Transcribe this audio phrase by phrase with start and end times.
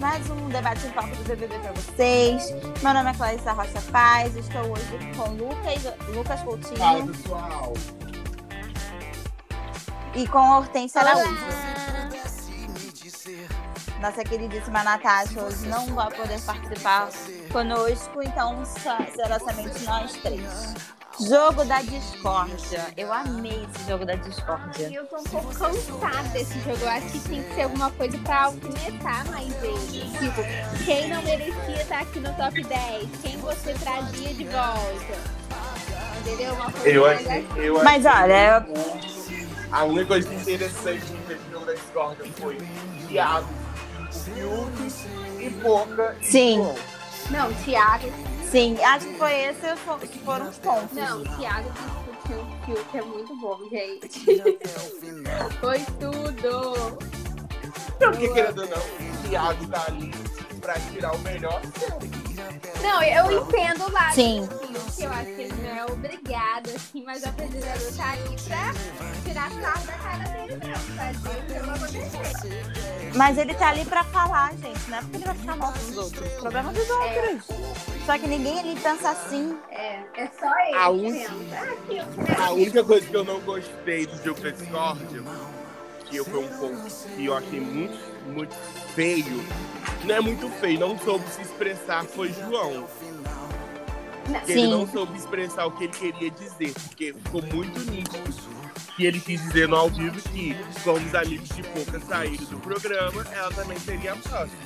[0.00, 2.50] Mais um debate em papo do BBB pra vocês.
[2.82, 6.76] Meu nome é Clarissa Rocha Paz, estou hoje com Lucas, Lucas Coutinho.
[6.78, 7.72] Fala, pessoal.
[10.16, 11.46] E com Hortência Araújo.
[14.00, 17.08] Nossa queridíssima Natasha hoje não vai poder participar
[17.52, 20.74] conosco, então será somente nós três.
[21.20, 22.86] Jogo da discórdia.
[22.96, 24.90] Eu amei esse jogo da discórdia.
[24.92, 26.78] Eu tô um pouco cansada desse jogo.
[26.80, 30.10] Eu acho que tem que ser alguma coisa pra alfinetar mais ele.
[30.18, 33.08] Tipo, quem não merecia estar aqui no top 10?
[33.22, 35.42] Quem você trazia de volta?
[36.20, 36.54] Entendeu?
[36.54, 37.38] Uma coisa Eu mais achei.
[37.40, 37.58] assim.
[37.60, 38.66] Eu Mas achei olha,
[39.70, 42.58] A única coisa interessante nesse jogo da discórdia foi
[43.08, 43.48] Thiago,
[44.10, 44.92] Fiuk
[45.40, 46.16] e Boca.
[46.20, 46.56] e Sim.
[46.56, 46.74] João.
[47.30, 48.12] Não, Thiago.
[48.52, 49.60] Sim, acho que foi esse
[50.12, 50.92] que foram os pontos.
[50.92, 54.08] Não, Thiago discutiu o Fiuk é muito bom, gente.
[55.60, 56.98] Foi tudo.
[57.98, 60.12] Porque, querendo ou não, o Thiago tá ali
[60.62, 61.60] pra tirar o melhor.
[62.82, 64.48] Não, eu entendo o lado Sim.
[64.98, 68.72] eu acho que ele não é obrigado, assim, mas o apresentador tá ali pra
[69.24, 73.12] tirar sarro da cara dele mesmo, fazer o que eu vou acontecer.
[73.14, 74.88] Mas ele tá ali pra falar, gente.
[74.90, 76.32] Não é porque ele vai ficar mal com os outros.
[76.32, 77.46] O problema é dos outros.
[78.06, 79.58] Só que ninguém ali pensa assim.
[79.70, 81.24] É, é só ele A un-.
[81.26, 81.64] Ah,
[82.24, 82.36] né?
[82.46, 85.22] A única coisa que eu não gostei do jogo da discórdia,
[86.06, 88.54] que eu- foi um ponto que eu achei muito, muito
[88.94, 89.44] feio,
[90.04, 92.86] não é muito feio, não soube se expressar, foi João.
[94.44, 94.70] que ele Sim.
[94.70, 98.52] não soube expressar o que ele queria dizer, porque ficou muito nítido
[98.96, 102.58] que ele quis dizer no ao vivo que, como os amigos de Pouca saíram do
[102.58, 104.62] programa, ela também seria a próxima.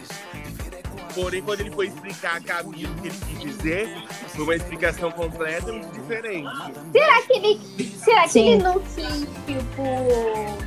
[1.14, 3.88] Porém, quando ele foi explicar a Camila o que ele quis dizer,
[4.28, 6.50] foi uma explicação completamente diferente.
[6.92, 8.48] Será que ele, será que Sim.
[8.50, 9.82] ele não quis, tipo,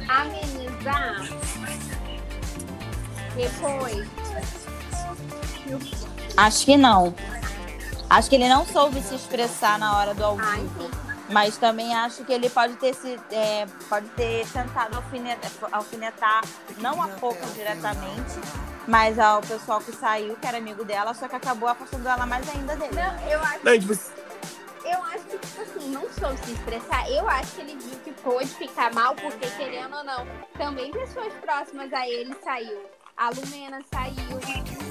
[0.07, 1.29] amenizar
[3.39, 4.07] depois?
[6.35, 7.15] Acho que não.
[8.09, 10.89] Acho que ele não soube se expressar na hora do ao vivo.
[11.29, 16.43] Mas também acho que ele pode ter se é, pode ter tentado alfinetar, alfinetar
[16.79, 18.39] não a pouco diretamente,
[18.87, 22.49] mas ao pessoal que saiu, que era amigo dela, só que acabou afastando ela mais
[22.49, 22.95] ainda dele.
[22.95, 23.93] Não, eu acho, Não, tipo,
[24.85, 27.11] eu acho que, tipo assim, não soube se expressar.
[27.11, 30.25] Eu acho que ele viu que pôde ficar mal, porque, querendo ou não,
[30.57, 32.79] também pessoas próximas a ele saiu.
[33.19, 34.39] A Lumena saiu,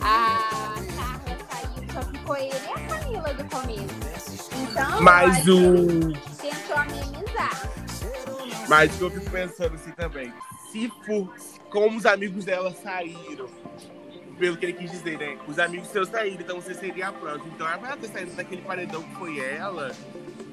[0.03, 4.51] a Carla saiu, só ficou ele e a Camila do começo.
[4.55, 6.13] Então, mas o.
[6.37, 7.71] tentou amenizar.
[8.69, 10.31] Mas o que eu fico pensando assim também,
[10.71, 11.35] se for
[11.71, 13.49] como os amigos dela saíram,
[14.39, 15.39] pelo que ele quis dizer, né?
[15.49, 17.51] Os amigos seus saíram, então você seria a próxima.
[17.55, 19.91] Então ela vai ter saído daquele paredão que foi ela,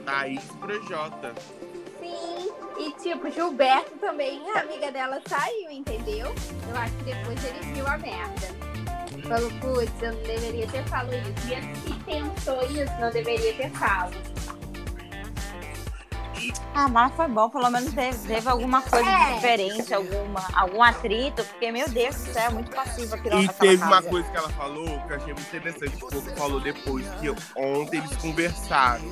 [0.06, 1.36] Thaís Projota.
[2.06, 6.28] Sim, e tipo, Gilberto também, a amiga dela saiu, entendeu?
[6.70, 8.48] Eu acho que depois ele viu a merda.
[9.28, 11.48] Falou, putz, eu não deveria ter falado isso.
[11.48, 14.16] E ele se pensou isso, não deveria ter falado.
[16.76, 19.34] Ah, mas foi bom, pelo menos teve, teve alguma coisa É.
[19.36, 23.78] diferente, alguma, algum atrito, porque, meu Deus do céu, é muito passiva aquilo E teve
[23.82, 24.10] uma casa.
[24.10, 27.30] coisa que ela falou que eu achei muito interessante, que o Coco falou depois, que
[27.56, 29.06] ontem eles conversaram,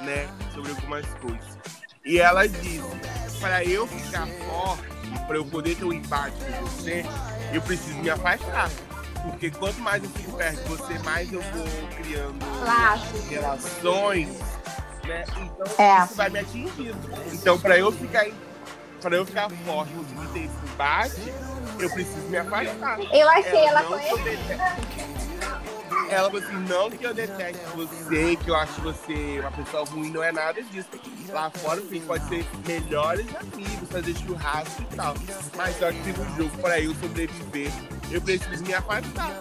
[0.00, 1.58] né, sobre algumas coisas.
[2.04, 2.82] E ela disse,
[3.40, 4.84] para eu ficar forte,
[5.26, 7.02] para eu poder ter um empate com você,
[7.50, 8.70] eu preciso me afastar.
[9.22, 11.66] Porque quanto mais eu fico perto de você, mais eu vou
[11.96, 13.26] criando Laços.
[13.30, 14.28] relações,
[15.06, 15.24] né?
[15.30, 16.04] Então É.
[16.04, 16.98] isso vai me atingindo.
[17.32, 18.26] Então, para eu ficar
[19.00, 21.32] para eu ficar forte, conseguir ter esse embate,
[21.78, 22.98] eu preciso me afastar.
[23.12, 23.98] Eu achei ela não com
[26.10, 30.10] Ela falou assim, não que eu deteste você, que eu acho você uma pessoa ruim,
[30.10, 30.88] não é nada disso.
[31.30, 35.14] Lá fora, enfim, pode ser melhores amigos, fazer churrasco e tal.
[35.56, 37.72] Mas só que no jogo, para eu sobreviver,
[38.10, 39.32] eu preciso me afastar.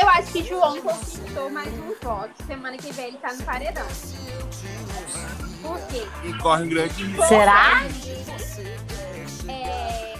[0.00, 2.30] Eu acho que João conquistou mais um voto.
[2.46, 3.86] Semana que vem ele tá no paredão.
[5.62, 6.06] Por quê?
[6.24, 7.26] E corre um grande risco.
[7.26, 7.82] Será?
[9.48, 10.14] É...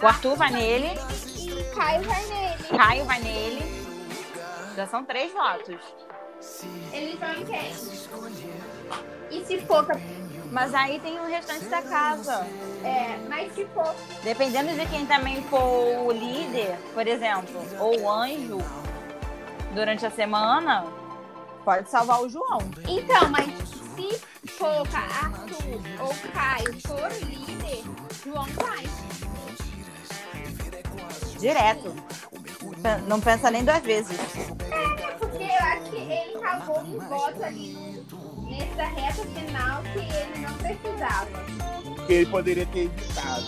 [0.00, 0.98] O Arthur vai nele,
[1.36, 2.64] E Caio vai nele.
[2.76, 3.67] Caio vai nele.
[4.78, 5.80] Já são três votos.
[6.92, 7.72] Eles vão em quem?
[9.28, 9.84] E se for...
[10.52, 12.46] Mas aí tem o restante da casa.
[12.84, 13.92] É, mas se for...
[14.22, 18.58] Dependendo de quem também for o líder, por exemplo, ou o anjo,
[19.74, 20.86] durante a semana,
[21.64, 22.60] pode salvar o João.
[22.86, 23.48] Então, mas
[23.96, 24.16] se
[24.52, 27.82] for Arthur ou Caio for o líder,
[28.24, 28.84] João vai.
[31.36, 31.94] Direto.
[33.06, 34.16] Não pensa nem duas vezes.
[35.18, 40.46] Porque eu acho que ele cavou um voto ali no- nessa reta final que ele
[40.46, 42.06] não precisava.
[42.06, 43.46] Que ele poderia ter evitado.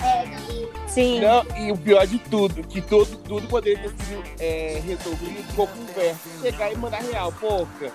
[0.00, 0.68] Ed.
[0.86, 1.20] Sim.
[1.20, 5.66] Não, e o pior de tudo, que todo, tudo poderia ter sido é, resolvido com
[5.66, 6.28] conversa.
[6.40, 7.92] Chegar e mandar real, pouca.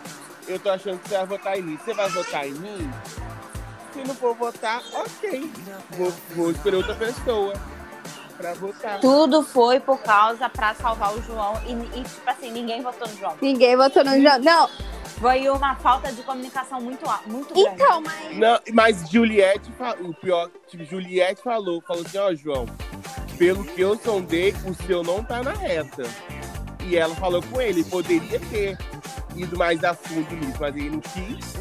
[0.47, 1.77] Eu tô achando que você vai votar em mim.
[1.83, 2.91] Você vai votar em mim?
[3.93, 5.49] Se não for votar, ok.
[5.91, 7.53] Vou, vou escolher outra pessoa
[8.37, 8.99] pra votar.
[8.99, 11.53] Tudo foi por causa pra salvar o João.
[11.65, 13.37] E, e, tipo assim, ninguém votou no João.
[13.41, 14.39] Ninguém votou no João.
[14.39, 14.69] Não,
[15.19, 17.69] Foi uma falta de comunicação muito, muito grande.
[17.75, 18.37] então, mas.
[18.37, 19.71] Não, mas Juliette,
[20.01, 22.65] o pior, tipo, Juliette falou, falou assim, ó, João,
[23.37, 26.03] pelo que eu sondei, o seu não tá na reta.
[26.85, 28.77] E ela falou com ele, poderia ter
[29.35, 31.53] ido mais a fundo nisso, mas ele não quis.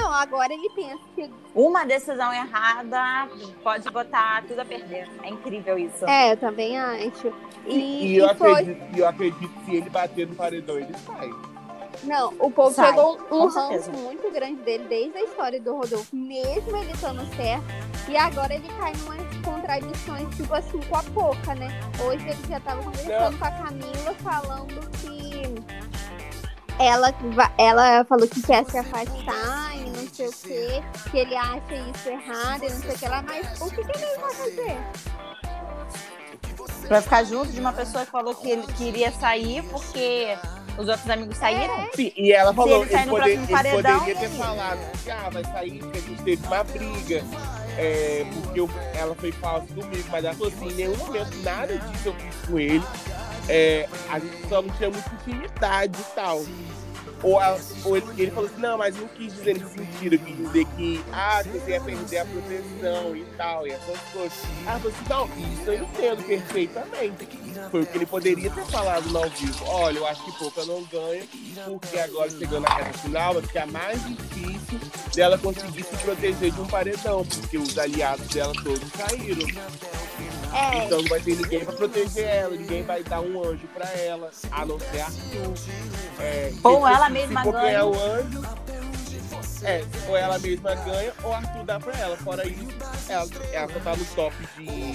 [0.00, 1.30] Não, agora ele pensa que.
[1.54, 3.28] Uma decisão errada
[3.62, 5.08] pode botar tudo a perder.
[5.22, 6.04] É incrível isso.
[6.06, 7.32] É, eu também acho.
[7.66, 8.52] E, E, eu, e foi.
[8.52, 11.30] acredito, eu acredito que se ele bater no paredão, ele sai.
[12.04, 16.14] Não, o povo Sai, pegou um ranço muito grande dele desde a história do Rodolfo,
[16.14, 17.64] mesmo ele estando certo.
[18.08, 21.68] E agora ele cai em umas contradições, tipo assim, com a Poca, né?
[22.06, 25.42] Hoje ele já tava conversando com a Camila, falando que
[26.78, 27.12] ela,
[27.56, 32.08] ela falou que quer se afastar e não sei o quê, que ele acha isso
[32.08, 34.76] errado e não sei o que lá, mas o que, que ele vai fazer?
[36.88, 40.36] Pra ficar junto de uma pessoa que falou que ele queria sair porque
[40.78, 41.88] os outros amigos saíram.
[41.94, 45.44] Sim, e ela falou, ele ele, poder- ele paredão, poderia ter falado que ah, vai
[45.44, 47.24] sair porque a gente teve uma briga.
[47.76, 51.78] é, porque eu- ela foi falsa comigo, mas ela falou assim, em nenhum momento nada
[51.78, 52.82] disso eu fiz com ele.
[53.48, 56.44] É, a gente só não tinha muita intimidade e tal.
[57.20, 60.36] Ou, ela- ou ele, ele falou assim, não, mas não quis dizer nesse sentido, quis
[60.36, 64.38] dizer que ah, você ia perder a proteção e tal, e essas coisas.
[64.64, 67.28] Ela falou assim, não, isso eu entendo perfeitamente.
[67.72, 69.64] Foi o que ele poderia ter falado no ao vivo.
[69.66, 71.24] Olha, eu acho que pouca não ganha,
[71.64, 74.78] porque agora chegando na reta final vai ficar mais difícil
[75.12, 79.48] dela conseguir se proteger de um paredão, porque os aliados dela todos caíram.
[80.54, 83.88] É, Então não vai ter ninguém pra proteger ela, ninguém vai dar um anjo pra
[83.92, 85.54] ela, a não ser Arthur.
[86.20, 87.64] É, Ou se- ela se mesma for ganha.
[87.66, 88.42] ganhar o anjo,
[89.64, 92.16] é, ou ela mesma ganha, ou Arthur dá pra ela.
[92.16, 92.66] Fora isso,
[93.08, 94.94] ela, ela só tá no top de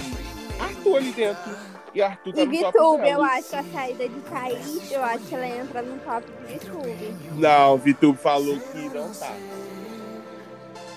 [0.60, 1.56] Arthur ali dentro.
[1.94, 3.26] E Arthur tá e no top Vitube, eu dela.
[3.28, 7.16] acho a saída de Thaís, eu acho que ela entra no top de Vitube.
[7.34, 9.32] Não, Vitor falou que não tá.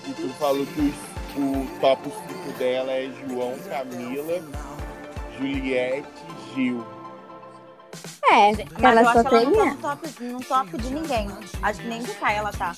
[0.04, 0.94] Vitor falou que o,
[1.38, 4.42] o top 5 dela é João, Camila,
[5.38, 6.08] Juliette,
[6.54, 6.84] Gil.
[8.30, 10.78] É, Mas ela eu só acho que ela tem não tá no top, no top
[10.78, 11.28] de ninguém.
[11.62, 12.74] Acho que nem do Caio ela tá.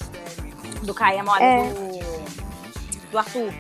[0.83, 1.63] Do Caio é mole É.
[1.71, 3.53] do, do Arthur.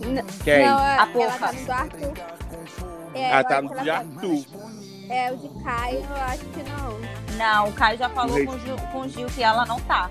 [0.00, 0.66] N- Quem?
[0.66, 2.12] Não, A ela tá no do Arthur.
[3.14, 4.44] É, Ah, tá acho no que de ela Arthur.
[5.10, 7.36] É, o de Caio, eu acho que não.
[7.36, 10.10] Não, o Caio já falou com o, Gil, com o Gil que ela não tá.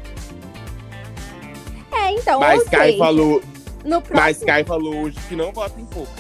[1.93, 3.41] É, então, Mas Kai falou,
[3.83, 6.11] no mas próximo, Kai falou hoje que não vota em pouca.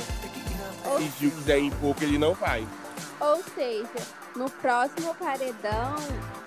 [0.85, 2.65] ou, Se Gil quiser ir em pouca, ele não vai.
[3.19, 5.95] ou seja, no próximo paredão,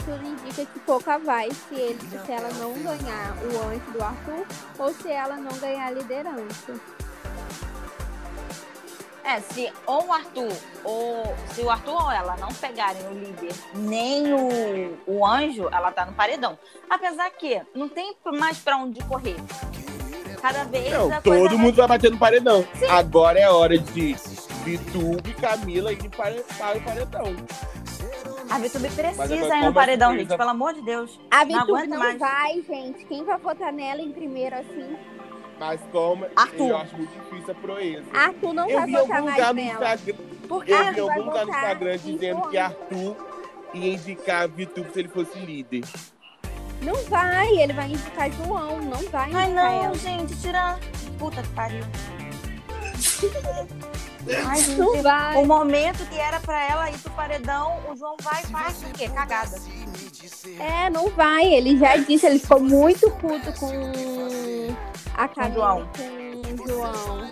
[0.04, 4.46] tudo indica que Pouca vai se, ele, se ela não ganhar o anjo do Arthur
[4.78, 6.74] ou se ela não ganhar a liderança.
[9.24, 10.52] É, se ou o Arthur,
[10.84, 15.90] ou se o Arthur ou ela não pegarem o líder nem o, o anjo, ela
[15.90, 16.58] tá no paredão.
[16.90, 19.36] Apesar que não tem mais pra onde correr.
[20.42, 22.66] Cada vez Não, a coisa todo vai- mundo vai bater no paredão.
[22.90, 24.12] Agora é hora de
[24.62, 27.24] Vitube e Camila irem para, para o paredão.
[28.50, 29.24] A Vitube precisa
[29.56, 31.18] ir no paredão, surpresa- gente, pelo amor de Deus.
[31.30, 32.18] A Não Vitube aguento não, mais.
[32.18, 33.06] vai, gente.
[33.06, 34.96] Quem vai votar nela em primeiro assim?
[35.58, 36.68] Mas como Arthur.
[36.68, 38.04] eu acho muito difícil a proeza.
[38.12, 39.60] Arthur não eu vai vi algum lugar no.
[39.60, 40.16] Instagram,
[40.66, 42.58] eu vi algum lugar no Instagram dizendo que.
[42.58, 43.16] Arthur
[43.72, 45.82] ia indicar Vitube se ele fosse líder.
[46.82, 49.94] Não vai, ele vai indicar João, não vai indicar Ai, não, ela.
[49.96, 50.78] gente, tira.
[51.18, 51.84] Puta que pariu.
[54.46, 55.36] Ai, gente, Não vai.
[55.36, 58.86] o momento que era pra ela ir pro paredão, o João vai e faz o
[58.92, 59.08] quê?
[59.08, 59.56] Cagada.
[60.58, 61.46] É, não vai.
[61.46, 63.72] Ele já disse, ele ficou muito puto com
[65.14, 67.30] a Camila e com o João.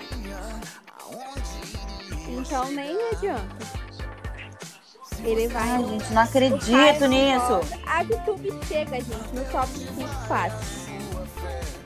[2.28, 3.82] Então nem adianta.
[5.24, 5.68] Ele vai.
[5.68, 7.60] Ai, gente, não acredito não nisso.
[7.86, 10.82] A VTube chega, gente, no top 5 fácil.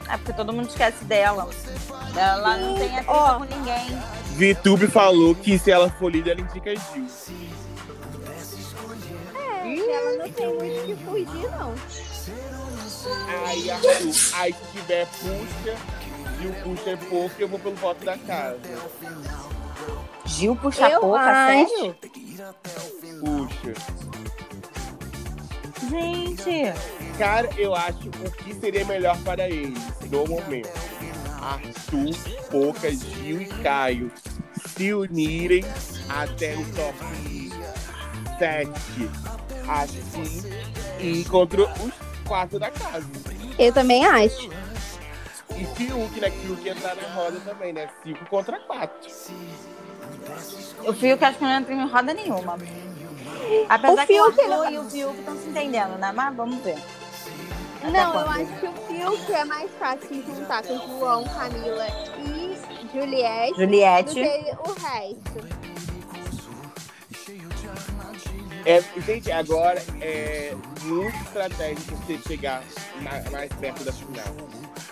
[0.08, 1.48] É porque todo mundo esquece dela.
[2.16, 3.38] Ela não Sim, tem atrito ó.
[3.38, 3.98] com ninguém.
[4.36, 7.06] Vitube falou que se ela for líder, ela indica Gil.
[9.96, 11.74] Ela não tem muito o que fugir, não.
[13.46, 13.90] Aí, Arthur,
[14.34, 15.76] aí se tiver puxa,
[16.40, 18.58] Gil puxa é pouco, eu vou pelo voto da casa.
[20.26, 21.70] Gil puxa Eu pouca, acho.
[21.70, 21.96] sério?
[23.20, 23.74] Puxa.
[25.88, 26.72] Gente.
[27.18, 29.78] Cara, eu acho o que seria melhor para eles
[30.10, 30.68] no momento.
[31.40, 32.14] Arthur,
[32.50, 34.10] Poca, Gil e Caio
[34.66, 35.64] se unirem
[36.08, 36.96] até o top
[38.38, 38.70] 7.
[39.68, 40.42] Assim,
[41.00, 41.92] e contra os
[42.26, 43.06] quatro da casa.
[43.58, 44.48] Eu também acho.
[45.56, 46.30] E Fiuk, né?
[46.30, 47.88] Que Fiuk entrar na roda também, né?
[48.04, 49.10] 5 contra 4.
[50.86, 52.58] O Fiuk acho que não entra em roda nenhuma.
[53.68, 56.12] Apesar O que o Arthur ele- e o Fiuk estão se entendendo, né?
[56.14, 56.78] Mas vamos ver.
[57.82, 58.28] Não, eu quando?
[58.40, 61.86] acho que o Fiuk é mais fácil de juntar com João, Camila
[62.18, 62.58] e
[62.92, 64.14] Juliette do Juliette.
[64.14, 64.20] que
[64.68, 65.75] o resto.
[68.66, 72.62] É, gente, agora é muito estratégico você chegar
[73.00, 74.24] na- mais perto da final.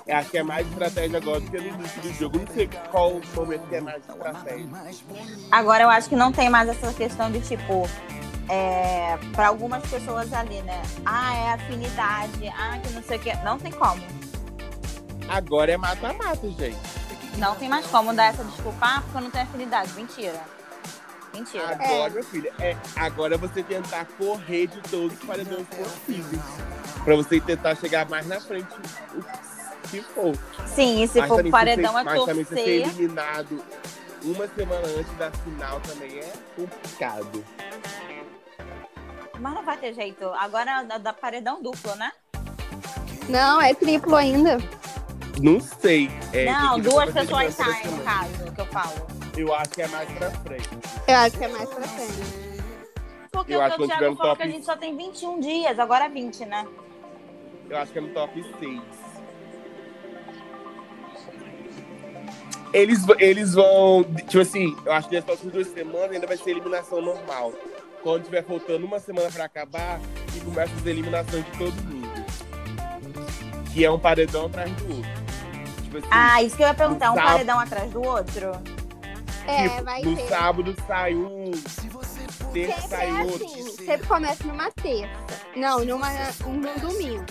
[0.06, 2.38] Eu acho que é mais estratégia agora do que no início do jogo.
[2.38, 4.68] Não sei qual momento que é mais estratégia.
[5.50, 7.88] Agora eu acho que não tem mais essa questão de tipo.
[8.48, 10.80] É, para algumas pessoas ali, né?
[11.06, 12.46] Ah, é afinidade.
[12.48, 13.34] Ah, que não sei o que.
[13.38, 14.02] Não tem como.
[15.28, 16.76] Agora é mata-mata, gente.
[17.38, 19.92] Não tem mais como dar essa desculpa, ah, porque eu não tenho afinidade.
[19.94, 20.40] Mentira.
[21.34, 21.68] Mentira.
[21.72, 26.42] Agora, meu filho, é agora você tentar correr de todos os paredões possíveis.
[27.04, 28.68] Pra você tentar chegar mais na frente,
[29.90, 30.34] se for.
[30.66, 32.88] Sim, e se Mas for também paredão você, é mas também você ser torcer.
[32.88, 33.64] eliminado
[34.22, 37.44] uma semana antes da final também é complicado.
[39.38, 40.24] Mas não vai ter jeito.
[40.34, 42.12] Agora dá, dá paredão duplo, né?
[43.28, 44.58] Não, é triplo ainda.
[45.42, 46.10] Não sei.
[46.32, 49.13] É, não, duas pessoas saem, no caso, que eu falo.
[49.36, 50.68] Eu acho que é mais pra frente.
[51.08, 52.64] Eu acho que é mais pra frente.
[53.32, 55.78] Porque Eu o acho que Thiago falou top- que a gente só tem 21 dias,
[55.78, 56.66] agora é 20, né?
[57.68, 58.80] Eu acho que é no top 6.
[62.72, 64.04] Eles, eles vão.
[64.04, 67.52] Tipo assim, eu acho que nas próximas duas semanas ainda vai ser eliminação normal.
[68.02, 70.00] Quando tiver faltando uma semana pra acabar,
[70.36, 72.04] e começa as eliminações de todo mundo.
[73.72, 75.10] Que é um paredão atrás do outro.
[75.82, 78.52] Tipo assim, Ah, isso que eu ia perguntar, um sábado- paredão atrás do outro?
[79.46, 80.28] É, tipo, vai no ter.
[80.28, 81.50] sábado sai um,
[82.52, 83.44] terça Sempre sai é outro.
[83.46, 85.10] assim, sempre começa numa terça.
[85.56, 86.08] Não, numa,
[86.46, 87.24] no domingo.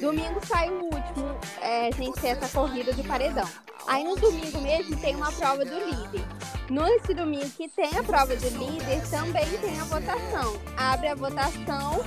[0.00, 3.48] Domingo sai o último, é, a gente tem essa corrida do paredão.
[3.86, 6.24] Aí no domingo mesmo tem uma prova do líder.
[6.68, 10.60] Nesse domingo que tem a prova do líder, também tem a votação.
[10.76, 12.04] Abre a votação,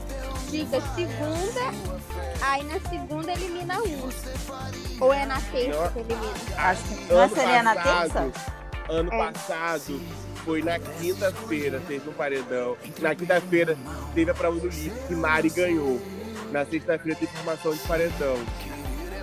[0.49, 1.61] diga segunda,
[2.43, 4.09] aí na segunda elimina um.
[5.03, 6.33] Ou é na terça que elimina?
[6.57, 8.60] Acho que não seria na passado, terça?
[8.91, 9.17] Ano É.
[9.31, 10.01] passado
[10.43, 12.75] foi na quinta-feira, teve um paredão.
[12.99, 13.77] Na quinta-feira
[14.13, 16.01] teve a prova do livro que Mari ganhou.
[16.51, 18.35] Na sexta-feira teve formação de paredão.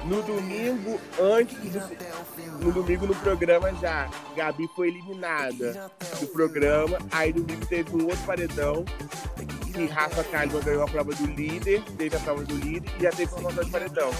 [0.08, 2.64] No domingo, antes do.
[2.64, 6.98] No domingo no programa já, Gabi foi eliminada do programa.
[7.12, 8.84] Aí domingo teve um outro paredão.
[9.72, 13.10] Que Rafa Kalimann ganhou a prova do líder, teve a prova do líder e já
[13.10, 14.10] teve formação de paredão.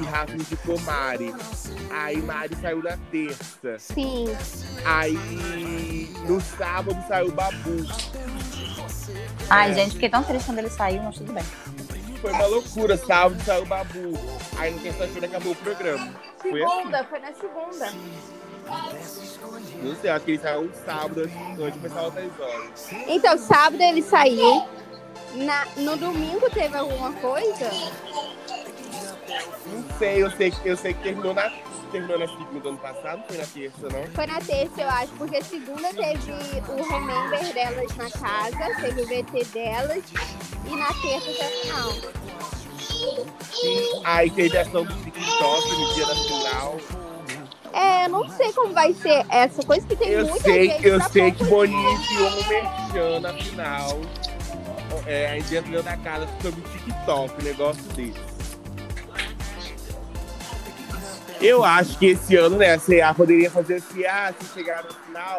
[0.00, 1.32] E Rafa indicou Mari.
[1.90, 3.78] Aí Mari saiu na terça.
[3.78, 4.26] Sim.
[4.84, 7.86] Aí no sábado saiu o Babu.
[9.48, 9.74] Ai, É.
[9.74, 11.44] gente, fiquei tão triste quando ele saiu, mas tudo bem.
[12.20, 12.96] Foi uma loucura.
[12.96, 14.12] Sábado saiu o Babu.
[14.58, 16.14] Aí na terça-feira acabou o programa.
[16.38, 16.76] Foi assim.
[16.76, 17.92] Segunda, foi na segunda.
[19.82, 22.88] Não sei, acho que ele saiu um sábado antes antes de começar outras horas.
[23.06, 24.66] Então, sábado ele saiu.
[25.34, 27.70] Na, no domingo teve alguma coisa?
[29.66, 31.50] Não sei, eu sei, que- eu sei que terminou na,
[31.90, 34.06] terminou na segunda do ano passado, não foi na terça, não.
[34.14, 36.32] Foi na terça, eu acho, porque segunda teve
[36.68, 40.04] o remember delas na casa, teve o VT delas,
[40.66, 41.92] e na terça a final.
[44.04, 46.76] Aí teve ação do TikTok no dia da final.
[47.72, 50.86] É, eu não sei como vai ser essa coisa que tem Eu muita sei, gente
[50.86, 54.00] eu pra sei que Boninho enfiou um merchan na final.
[55.06, 58.35] É, aí dentro da casa sobre o TikTok, um negócio desse.
[61.40, 64.90] Eu acho que esse ano, né, a CA poderia fazer assim, ah, se chegar na
[64.90, 65.38] final,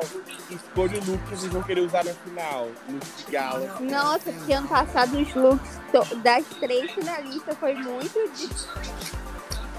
[0.49, 2.67] escolha o look que vocês vão querer usar na final.
[2.89, 3.77] Look de gala.
[3.79, 5.79] Nossa, porque ano passado os looks
[6.23, 8.19] das três finalistas foi muito.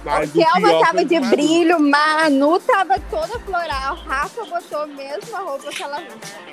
[0.05, 1.31] Mas o Kelma tava de Manu.
[1.31, 6.03] brilho, Manu tava toda floral, Rafa botou a mesma roupa que ela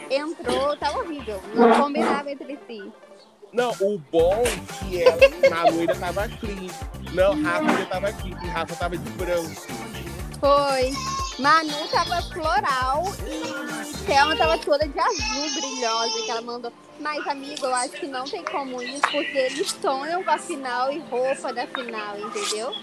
[0.10, 1.41] entrou, tava horrível.
[1.53, 2.91] Não combinava entre si.
[3.56, 4.44] Não, o bom
[4.80, 5.18] que ela,
[5.50, 6.68] Manu ainda tava clean.
[7.14, 9.62] Não, Rafa ainda tava clean, e Rafa tava de branco.
[10.42, 10.92] Foi.
[11.40, 16.74] Manu tava floral e Thelma tava toda de azul brilhosa que ela mandou.
[17.00, 20.92] Mas, amigo, eu acho que não tem como isso, porque eles sonham com a final
[20.92, 22.74] e roupa da final, entendeu?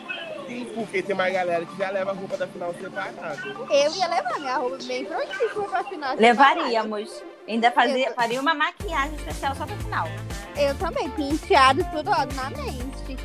[0.47, 3.43] Sim, porque tem uma galera que já leva a roupa da final separada.
[3.47, 6.17] Eu ia levar minha roupa bem prontíssima pra final.
[6.17, 7.23] Levaríamos.
[7.49, 10.09] Ainda fazia, faria uma maquiagem especial só pra final.
[10.57, 13.17] Eu também, penteado tudo ó, na mente.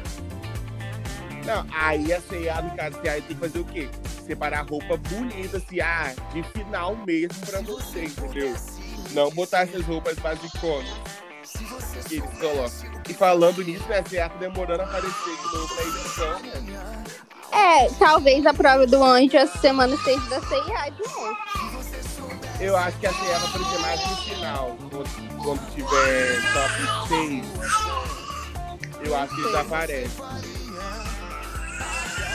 [1.46, 3.90] Não, aí a CA, no caso, tem que fazer o quê?
[4.28, 8.54] separar roupa bonita, assim, ah, de final mesmo pra você, entendeu?
[9.12, 10.90] Não botar essas roupas basiconas
[12.08, 13.02] que eles colocam.
[13.10, 17.04] E falando nisso, né, você tá demorando a aparecer de novo na edição, né?
[17.54, 21.38] É, talvez a prova do anjo essa semana seja da CIA de novo.
[22.60, 26.74] Eu acho que a CIA vai aparecer mais no final, quando, tiver top
[27.08, 27.46] 6.
[29.06, 30.24] Eu acho que eles aparecem.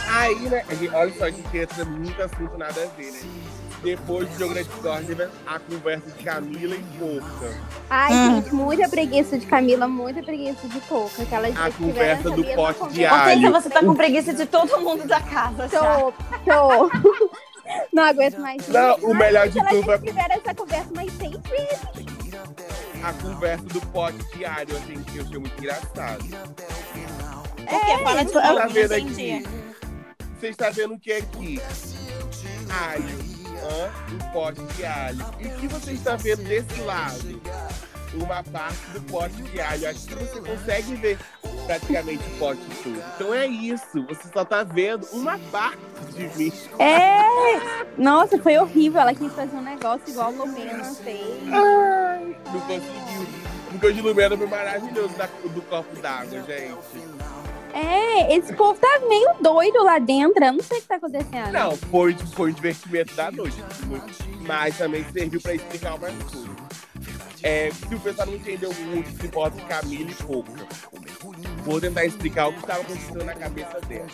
[0.09, 3.21] Aí, né, olha só, a gente entra muito assunto nada a ver, né?
[3.83, 7.61] Depois do jogo da Discord, a conversa de Camila e Pouca.
[7.91, 8.37] Ai, hum.
[8.37, 11.23] gente, muita preguiça de Camila, muita preguiça de Pouca.
[11.23, 13.19] Aquelas a conversa do pote de alho.
[13.19, 15.69] Ou seja, você tá com preguiça de todo mundo da casa.
[15.69, 16.13] Tô,
[16.45, 16.91] tô.
[17.93, 18.67] Não aguento mais.
[18.69, 19.99] Não, o melhor de tudo é.
[19.99, 22.13] tiveram essa conversa mais seis vezes.
[23.03, 26.25] A conversa do pote diário, assim, que eu achei muito engraçado.
[27.67, 29.45] É, fala de tá vendo aqui?
[30.39, 31.61] Você está vendo o que é aqui?
[32.69, 33.33] Alho
[34.13, 35.25] um pote de alho.
[35.41, 37.41] E o que você está vendo desse lado?
[38.15, 39.89] Uma parte do pote de alho.
[39.89, 41.19] Acho que você consegue ver
[41.67, 43.03] praticamente o pote todo.
[43.15, 44.05] Então é isso.
[44.07, 45.79] Você só está vendo uma parte
[46.15, 46.53] de mim.
[46.79, 47.25] É!
[47.97, 49.01] Nossa, foi horrível.
[49.01, 51.49] Ela quis fazer um negócio igual a Lumena fez.
[51.53, 53.27] Ai, não conseguiu.
[53.71, 55.15] Porque o de Lumena foi maravilhoso
[55.55, 56.77] do copo d'água, gente.
[57.73, 60.45] É, esse povo tá meio doido lá dentro.
[60.45, 61.53] Eu não sei o que tá acontecendo.
[61.53, 63.57] Não, foi, foi um divertimento da noite.
[64.47, 66.53] Mas também serviu pra explicar umas coisas.
[67.43, 70.67] É, se o pessoal não entendeu muito, se importa Camila e Pouca.
[71.65, 74.07] Vou tentar explicar o que estava acontecendo na cabeça dela.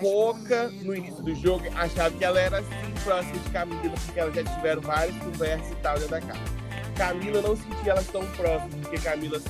[0.00, 4.34] Pouca, no início do jogo, achava que ela era assim próxima de Camila, porque elas
[4.34, 6.58] já tiveram várias conversas e tal dentro da casa.
[6.96, 9.40] Camila não sentia elas tão próximas, porque Camila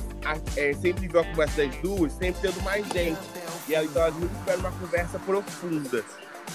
[0.55, 3.19] é, sempre viu a conversa das duas, sempre tendo mais gente.
[3.67, 6.03] E ela, então elas nunca tiveram uma conversa profunda.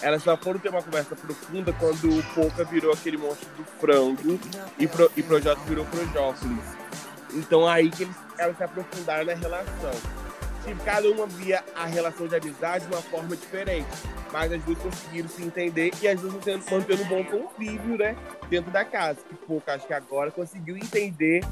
[0.02, 4.38] Elas só foram ter uma conversa profunda quando o Pouca virou aquele monstro do frango
[4.78, 6.64] e, Pro, e Projota virou Projópolis.
[7.33, 9.92] Então aí que eles, elas se aprofundaram na relação.
[10.64, 13.87] Tipo, cada uma via a relação de amizade de uma forma diferente.
[14.33, 18.16] Mas as duas conseguiram se entender e as duas estão mantendo um bom convívio, né?
[18.48, 19.18] Dentro da casa.
[19.28, 21.44] Que Pouca, acho que agora conseguiu entender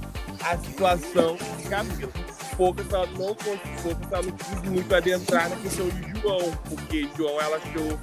[0.43, 2.11] a situação de Camila.
[2.57, 7.41] Pouca só não, Pouca só não quis muito adentrar na questão de João, porque João
[7.41, 7.99] ela achou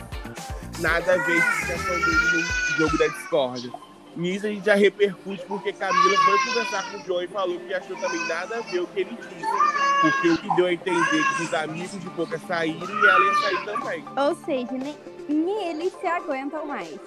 [0.80, 3.72] nada a ver com a questão dele no jogo da discórdia.
[4.16, 7.74] Nisso a gente já repercute porque Camila foi conversar com o João e falou que
[7.74, 10.02] achou também nada a ver o que ele disse.
[10.02, 13.34] Porque o que deu a entender que os amigos de Pouca saíram e ela ia
[13.36, 14.06] sair também.
[14.18, 14.98] Ou seja, nem,
[15.30, 17.00] nem eles se aguentam mais.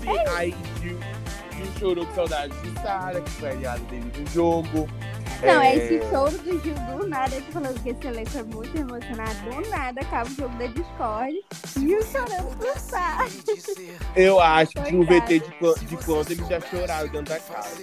[0.00, 0.28] Sim, é.
[0.30, 0.98] aí Gil,
[1.52, 4.88] Gil chorou com saudade de Sara, que foi aliada dele no jogo.
[5.44, 5.76] Não, é...
[5.76, 9.70] esse choro do Gil do nada, ele falando que esse elenco é muito emocionado, do
[9.70, 11.44] nada acaba o jogo da Discord
[11.80, 13.26] e o chorando pro Sara.
[14.16, 17.82] Eu acho que no VT de, de conta eles já choraram dentro da casa.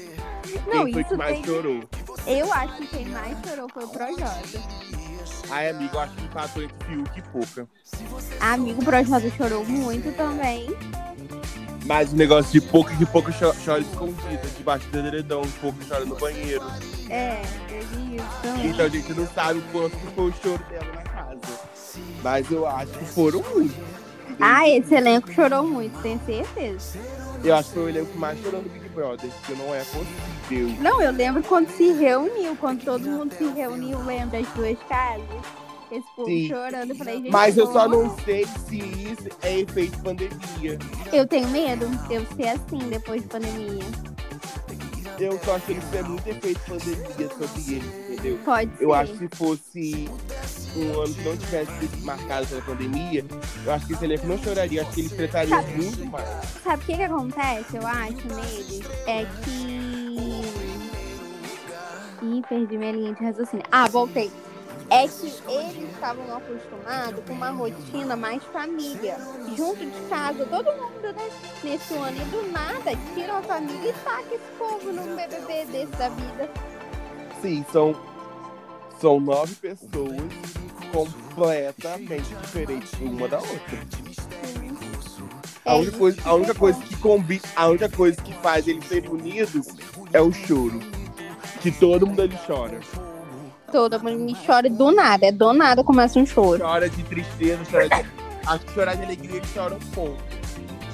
[0.68, 1.46] Não, quem foi que mais tem...
[1.46, 1.84] chorou?
[2.28, 4.62] Eu acho que quem mais chorou foi o Projota.
[5.50, 7.68] Ai, amigo, acho que empatou entre Fiuk e Pouca.
[8.40, 10.68] Amigo, o Projota chorou muito também.
[11.92, 16.16] Mas o negócio de pouca que pouca chora escondida, debaixo do edredom, pouca chora no
[16.16, 16.64] banheiro.
[17.10, 18.68] É, teve isso também.
[18.68, 21.42] Então a gente não sabe o quanto foi o choro dela na casa.
[22.24, 23.76] Mas eu acho que foram muito.
[24.40, 26.98] Ah, esse elenco chorou muito, tenho certeza.
[27.44, 30.78] Eu acho que foi o elenco mais chorou no Big Brother, que não é possível.
[30.80, 35.61] Não, eu lembro quando se reuniu, quando todo mundo se reuniu, lembra as duas casas?
[35.92, 36.48] Esse povo Sim.
[36.48, 36.96] chorando.
[36.96, 40.80] Falei, gente, Mas eu só não sei se isso é efeito pandemia.
[41.12, 43.84] Eu tenho medo de eu ser assim depois de pandemia.
[45.20, 48.40] Eu tô achando que é muito efeito pandemia sobre ele, entendeu?
[48.46, 48.84] Pode ser.
[48.84, 50.10] Eu acho que se fosse
[50.78, 53.26] um ano que não tivesse marcado pela pandemia,
[53.66, 54.80] eu acho que esse elenco não choraria.
[54.80, 56.28] Eu acho que eles tratariam muito mais.
[56.64, 58.82] Sabe o que, que acontece, eu acho, neles?
[59.06, 59.82] É que.
[62.24, 63.66] Ih, perdi minha linha de raciocínio.
[63.72, 64.32] Ah, voltei
[64.92, 69.18] é que eles estavam acostumados com uma rotina mais família,
[69.56, 71.30] junto de casa, todo mundo, né?
[71.64, 75.94] Nesse ano, e do nada tiram a família e taca esse povo num BBB desse
[75.94, 76.50] da vida.
[77.42, 77.96] Sim, são,
[79.00, 80.22] são nove pessoas
[80.92, 83.80] completamente diferentes uma da outra.
[85.64, 89.10] A, única coisa, a única coisa que combina, a única coisa que faz eles serem
[89.10, 89.68] unidos
[90.12, 90.82] é o choro.
[91.62, 92.82] Que todo mundo ali chora
[93.72, 95.26] toda, me chora do nada.
[95.26, 96.60] É do nada começa um choro.
[96.62, 98.06] Chora de tristeza, chora de.
[98.46, 100.18] Acho que chorar de alegria ele chora um pouco.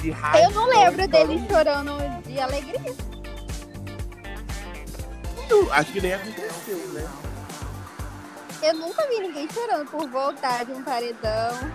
[0.01, 0.47] De raiva.
[0.47, 2.95] Eu não lembro dele chorando de alegria.
[5.71, 7.07] Acho que nem aconteceu, né?
[8.61, 11.71] Eu nunca vi ninguém chorando por voltar de um paredão.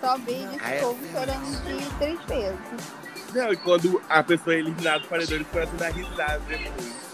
[0.00, 0.80] Só vejo esse é?
[0.80, 2.58] povo chorando de tristeza.
[3.34, 7.05] Não, e quando a pessoa é eliminada do paredão, eles começam a dar risada depois.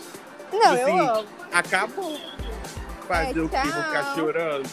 [0.52, 1.28] Não, Tipo eu assim, amo.
[1.52, 2.18] Acabou.
[3.08, 3.56] Fazer É, o quê?
[3.56, 4.68] Vou ficar chorando?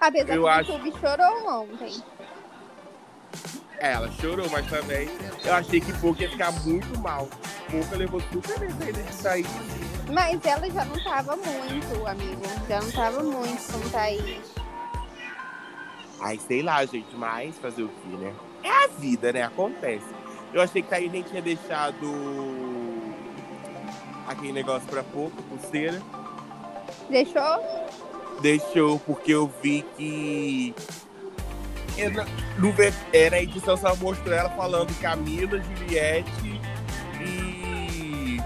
[0.00, 2.02] Apesar eu que acho- o YouTube chorou ontem.
[3.78, 5.08] É, ela chorou, mas também
[5.44, 7.28] eu achei que Pouca ia ficar muito mal.
[7.70, 9.46] Pouca levou super saída de sair.
[10.12, 12.42] Mas ela já não tava muito, amigo.
[12.68, 14.40] Já não tava muito como tá aí.
[16.20, 18.32] Ai, sei lá, gente, mas fazer o quê, né?
[18.62, 19.42] É a vida, né?
[19.42, 20.06] Acontece.
[20.52, 22.06] Eu achei que Thaís nem tinha deixado
[24.28, 26.00] aquele negócio pra pouco, pulseira.
[27.10, 27.60] Deixou?
[28.40, 30.74] Deixou, porque eu vi que.
[32.72, 36.60] ve- é, na edição só mostrou ela falando Camila, Juliette
[37.20, 38.38] e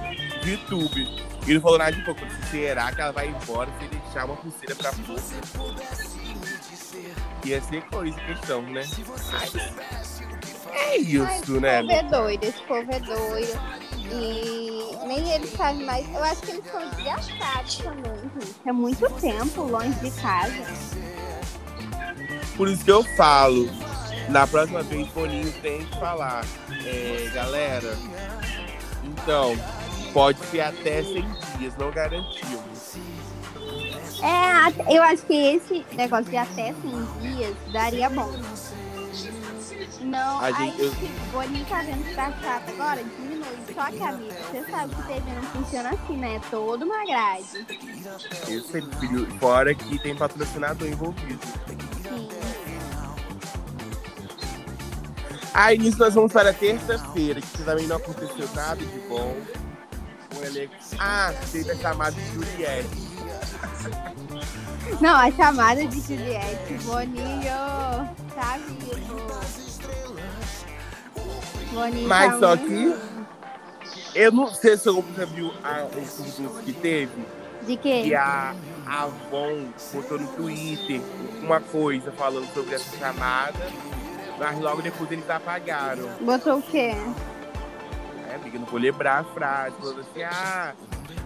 [0.48, 1.26] YouTube.
[1.46, 2.20] E não falou nada de pouco.
[2.50, 5.22] Será que ela vai embora sem deixar uma pulseira pra pouco?
[7.44, 8.82] Ia ser coisa, questão, né?
[10.74, 11.80] Ai, é isso, né?
[11.80, 13.60] Esse povo é doido, esse povo é doido.
[14.12, 16.06] E nem eles sabem mais.
[16.14, 18.54] Eu acho que eles são desgastados também, gente.
[18.66, 20.64] É muito tempo longe de casa.
[22.56, 23.68] Por isso que eu falo.
[24.28, 26.44] Na próxima vez, Boninho tem que falar.
[26.84, 27.96] É, galera,
[29.04, 29.56] então,
[30.12, 31.26] pode ser até 100
[31.58, 32.96] dias, não garantimos.
[34.22, 38.32] É, eu acho que esse negócio de até 100 dias daria bom.
[40.00, 43.46] Não, A aí gente- eu- se o Boninho tá vendo que tá chato agora, diminui.
[43.74, 46.36] Só que, amigo, você sabe que TV não funciona assim, né?
[46.36, 47.66] É toda uma grade.
[48.42, 51.40] É filho, fora que tem patrocinador envolvido.
[52.02, 52.28] Sim.
[55.54, 59.34] Aí nisso nós vamos para terça-feira, que também não aconteceu nada de bom.
[60.38, 60.74] O elenco.
[60.98, 63.06] Ah, teve a chamada de Juliette.
[65.00, 69.26] Não, a chamada de Juliette, Boninho, tá vivo.
[71.72, 72.66] Boninho Mas tá só muito-
[73.02, 73.16] que.
[74.18, 77.12] Eu não sei se você viu a, o concurso que teve.
[77.66, 78.14] De que quê?
[78.14, 78.54] a
[78.86, 81.00] a Avon botou no Twitter
[81.42, 83.68] uma coisa falando sobre essa chamada,
[84.38, 86.08] mas logo depois eles apagaram.
[86.20, 86.94] Botou o quê?
[88.30, 90.72] É, amiga, não vou lembrar a frase, falando assim, ah,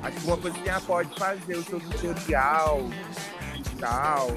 [0.02, 2.88] acho que uma coisa que ela pode fazer o seu tutorial
[3.80, 4.28] tal.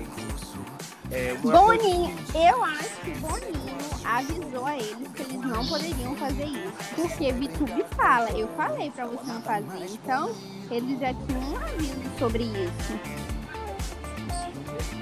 [1.12, 6.46] É, coisa- Boninho, eu acho que Boninho avisou a eles que eles não poderiam fazer
[6.46, 6.74] isso.
[6.96, 9.86] Porque VTube fala, eu falei pra você não fazer.
[9.92, 10.34] Então,
[10.72, 13.00] eles já tinham um aviso sobre isso.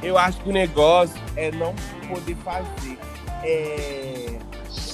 [0.04, 1.74] Eu acho que o negócio é não
[2.10, 2.98] poder fazer.
[3.44, 4.38] É,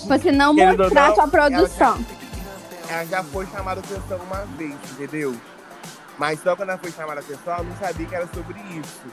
[0.07, 1.97] Você não Querendo mostrar não, sua produção.
[2.89, 5.35] ela já foi chamada atenção uma vez, entendeu?
[6.17, 9.05] Mas só quando ela foi chamada ela não sabia que era sobre isso.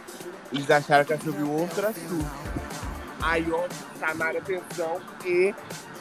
[0.53, 2.31] Eles acharam que era sobre outro assunto.
[3.21, 5.55] Aí ontem chamaram atenção e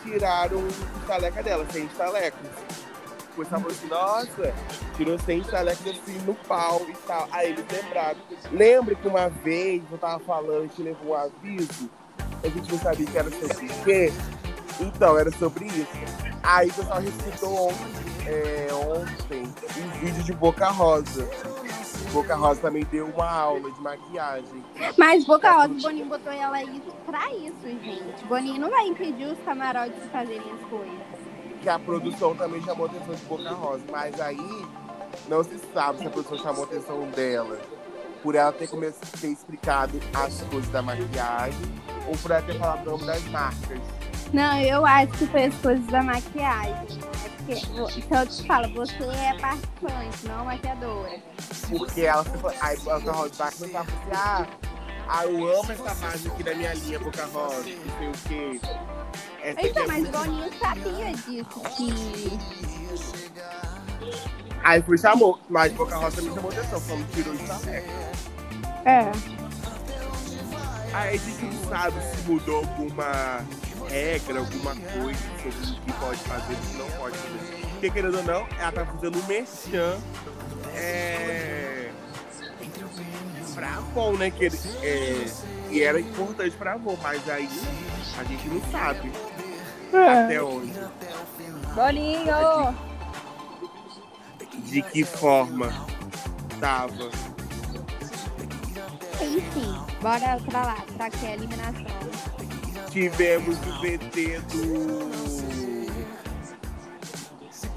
[0.03, 0.67] tiraram o
[1.01, 2.49] estaleca dela, sem estalecas.
[3.29, 4.53] Depois ela falou assim, nossa,
[4.95, 7.27] tirou sem estalecas assim no pau e tal.
[7.31, 8.19] Aí eles lembraram.
[8.51, 11.89] Lembra que uma vez eu tava falando que levou um aviso,
[12.43, 14.13] a gente não sabia que era sobre o quê?
[14.79, 16.32] Então, era sobre isso.
[16.43, 21.27] Aí o pessoal recitou ontem, é, ontem um vídeo de Boca Rosa.
[22.11, 24.63] Boca Rosa também deu uma aula de maquiagem.
[24.97, 28.23] Mas Boca Rosa, Boninho botou ela aí pra isso, gente.
[28.25, 30.97] Boninho não vai impedir os camarotes de fazerem as coisas.
[31.61, 33.83] Que a produção também chamou a atenção de Boca Rosa.
[33.89, 34.65] Mas aí
[35.29, 37.57] não se sabe se a produção chamou a atenção dela
[38.21, 41.59] por ela ter, come- ter explicado as coisas da maquiagem
[42.07, 43.79] ou por ela ter falado o nome das marcas.
[44.33, 46.99] Não, eu acho que foi as coisas da maquiagem.
[47.25, 51.19] É porque, então eu te falo, você é participante, não maquiadora.
[51.69, 54.47] Porque ela falou, aí Boca Rosa vai começar a falar assim, ah,
[55.07, 57.55] ah, eu amo essa página aqui da minha linha, Boca Rosa,
[58.01, 58.61] não sei o quê.
[59.43, 62.39] Essa Então, é mas muito- Boninho sabia disso, que...
[64.63, 67.91] Aí foi chamou, mas Boca Rosa também chamou atenção, falando que tirou o estaleca.
[68.85, 69.11] É.
[70.93, 73.45] Aí a gente não sabe se mudou alguma
[73.87, 77.67] regra, alguma coisa sobre o que pode fazer e o que não pode fazer.
[77.71, 79.99] Porque querendo ou não, ela tá fazendo um merchan
[80.75, 81.89] é,
[83.53, 84.31] pra Avon, né?
[84.31, 85.25] Que ele, é,
[85.69, 87.49] e era importante pra Avon, mas aí
[88.17, 89.11] a gente não sabe
[90.25, 90.73] até onde.
[91.75, 92.75] Boninho!
[94.65, 95.71] De que forma
[96.59, 97.09] tava.
[99.21, 102.02] Enfim, bora pra lá, pra que é a eliminação.
[102.93, 105.11] Tivemos o VT do.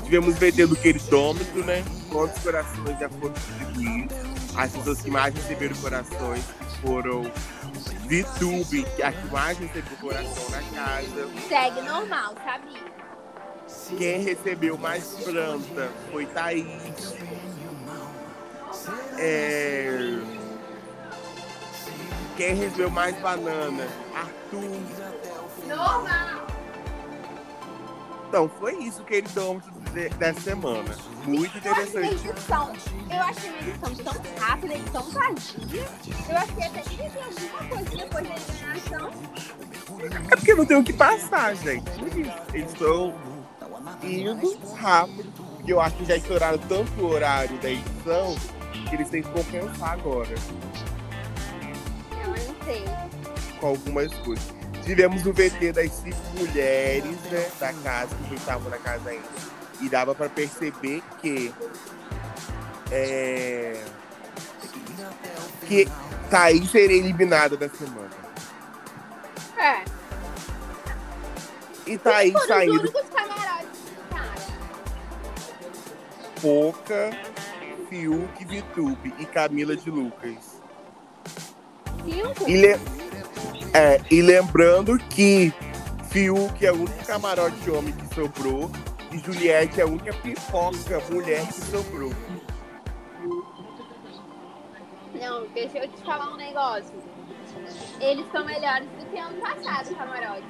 [0.05, 1.83] Tivemos o VT do queridômetro, né?
[2.11, 4.17] Quantos corações já foram distribuídos?
[4.55, 6.45] As pessoas que mais receberam corações.
[6.83, 7.23] foram
[8.07, 11.29] VTube, é a que mais recebeu coração na casa.
[11.49, 12.97] Segue normal, sabia?
[13.97, 17.15] Quem recebeu mais planta foi Thaís.
[19.17, 20.19] É...
[22.37, 23.89] Quem recebeu mais banana?
[25.67, 26.47] Normal.
[28.29, 30.95] Então, foi isso, queridômetro de- dessa semana.
[31.25, 32.29] Muito Eu interessante.
[32.29, 32.73] edição,
[33.11, 35.87] eu achei a edição tão rápida e tão vazia.
[36.29, 39.11] Eu achei até que ia ter alguma coisa depois da eliminação.
[40.31, 41.85] É porque não tem o que passar, gente.
[42.53, 43.15] Eles estão
[44.03, 45.33] indo rápido.
[45.57, 48.37] Porque eu acho que já estouraram tanto o horário da edição
[48.89, 50.35] que eles têm que compensar agora
[52.13, 52.85] Eu não sei.
[53.61, 54.45] Com algumas coisas.
[54.85, 59.25] Tivemos o VT das cinco mulheres né, da casa, que estavam na casa ainda.
[59.81, 61.53] E dava pra perceber que.
[62.91, 63.83] É,
[65.67, 65.89] que
[66.31, 68.11] Thaís seria eliminada da semana.
[69.59, 69.83] É.
[71.87, 74.35] E Thaís Foram os saindo camarotes, cara.
[76.41, 77.11] Poca,
[77.89, 80.61] Fiuk, Vitube e Camila de Lucas.
[82.05, 82.49] Cinco?
[82.49, 82.81] E, le-
[83.77, 85.53] é, e lembrando que
[86.09, 88.71] Fiuk é o único camarote homem que sobrou
[89.13, 92.11] e Juliette é a única pipoca mulher que sobrou.
[95.21, 96.95] Não, deixa eu te falar um negócio.
[98.01, 100.47] Eles são melhores do que ano passado, camarote.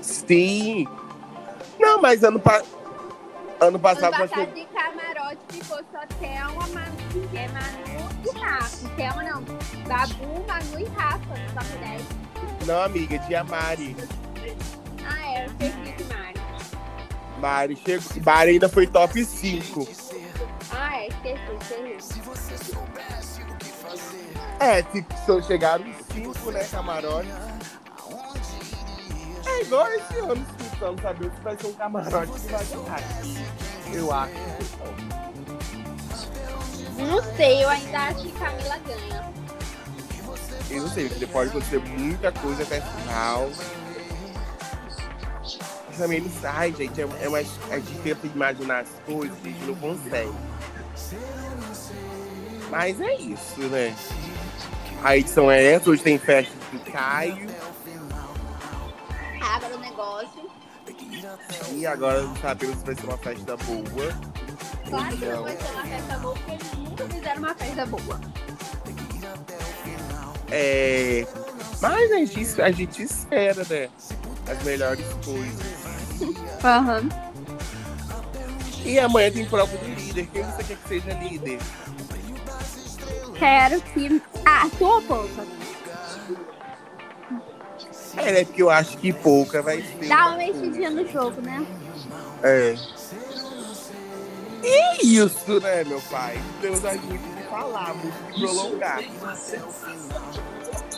[0.00, 0.86] Sim.
[1.78, 2.58] Não, mas ano, pa...
[2.58, 2.66] ano
[3.60, 7.85] Ano passado nós passado de camarote ficou só Thelma, Manu, é Manu e
[8.46, 8.88] Rafa.
[8.90, 12.66] Thelma não, Babu, Manu e Rafa no top 10.
[12.66, 13.96] Não, amiga, tinha Mari.
[15.04, 16.40] Ah, é, eu esqueci de Mari.
[17.40, 18.22] Mari chegou.
[18.24, 19.88] Mari ainda foi top 5.
[20.70, 21.40] Ah, é, esqueci,
[21.98, 22.76] esqueci.
[24.58, 27.28] É, se chegaram os 5, né, camarote.
[29.46, 33.00] É igual esse ano, tentando saber se vai ser um camarote que vai ganhar.
[33.92, 35.05] Eu acho que não.
[36.96, 39.32] Não sei, eu ainda acho que Camila ganha.
[40.70, 43.50] Eu não sei, porque pode acontecer muita coisa até final.
[45.96, 47.00] Também não sai, gente.
[47.00, 50.32] É, é mais, a gente tenta imaginar as coisas a gente não consegue.
[52.70, 53.94] Mas é isso, né?
[55.04, 57.46] A edição é essa, hoje tem festa do Caio.
[59.40, 60.50] Abra o negócio.
[61.72, 64.35] E agora não sabemos se vai ser uma festa boa.
[64.88, 68.20] Claro que não vai ser uma festa boa, porque eles nunca fizeram uma festa boa.
[70.50, 71.26] É...
[71.80, 73.88] Mas a gente, a gente espera, né?
[74.48, 75.76] As melhores coisas.
[76.64, 77.08] Aham.
[78.84, 80.26] E amanhã tem prova do líder.
[80.32, 81.58] Quem você quer que seja líder?
[83.38, 84.22] Quero que.
[84.44, 85.44] Ah, tua pouca.
[88.16, 88.44] É, né?
[88.44, 90.08] Porque eu acho que pouca vai ser.
[90.08, 91.66] Dá uma mexidinha no jogo, né?
[92.42, 92.76] É.
[94.62, 96.40] E isso, né, meu pai?
[96.60, 99.00] Deus muito de falar, muito de prolongar.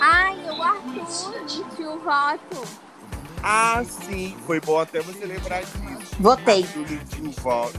[0.00, 2.68] Ai, o Arthur mentiu o voto.
[3.42, 4.36] Ah, sim.
[4.46, 6.16] Foi bom até você lembrar disso.
[6.18, 6.64] Votei.
[6.64, 7.78] Arthur mentiu o voto.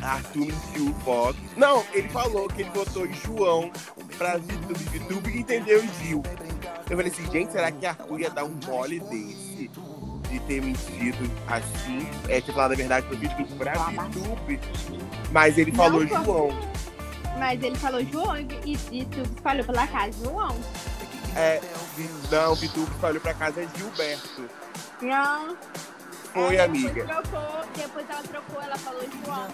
[0.00, 1.38] Arthur mentiu o voto.
[1.56, 3.70] Não, ele falou que ele votou em João
[4.16, 6.22] pra YouTube, YouTube e entendeu o Gil.
[6.88, 9.70] Eu falei assim, gente, será que Arthur ia dar um mole desse?
[10.30, 12.08] De ter mentido assim?
[12.28, 14.60] É, tipo, lá na verdade foi VTube pra YouTube.
[15.32, 16.24] Mas ele falou Não.
[16.24, 16.70] João.
[17.38, 20.56] Mas ele falou João e, e, e tu espalhou pela casa João.
[21.34, 21.60] É,
[22.30, 24.48] não, VTube falou pra casa Gilberto.
[25.02, 25.56] Não.
[26.32, 27.04] Foi, ela amiga.
[27.04, 29.48] Depois, trocou, depois ela trocou, ela falou João.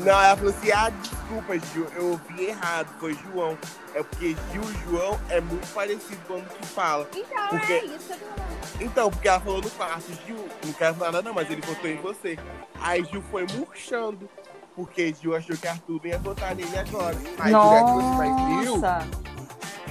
[0.00, 3.56] Não, ela falou assim: ah, desculpa, Gil, eu ouvi errado, foi João.
[3.94, 7.08] É porque Gil e João é muito parecido quando que fala.
[7.14, 7.72] Então Por quê?
[7.72, 8.58] é isso que eu tô falando.
[8.80, 11.90] Então, porque ela falou no quarto, Gil, não quero falar nada, não, mas ele votou
[11.90, 12.38] em você.
[12.80, 14.28] Aí Gil foi murchando,
[14.74, 17.16] porque Gil achou que Arthur ia votar nele agora.
[17.38, 19.08] Aí mas Gil, Nossa.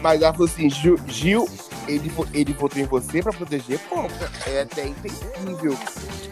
[0.02, 1.48] mas ela falou assim, Gil, Gil
[1.88, 4.32] ele, ele votou em você pra proteger Pouca.
[4.46, 5.78] É até entendível.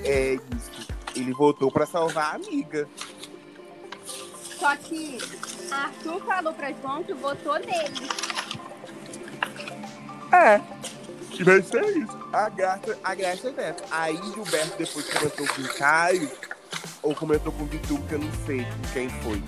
[0.04, 0.88] É isso.
[1.16, 2.88] Ele votou pra salvar a amiga.
[4.60, 5.18] Só que
[5.72, 8.10] Arthur falou pra João que votou nele.
[10.32, 10.62] É.
[11.32, 12.18] Que vai ser isso.
[12.32, 13.86] A graça, a graça é dessa.
[13.92, 16.32] Aí Gilberto depois comentou com o Caio,
[17.02, 19.44] ou comentou com o Vitor, que eu não sei com quem foi.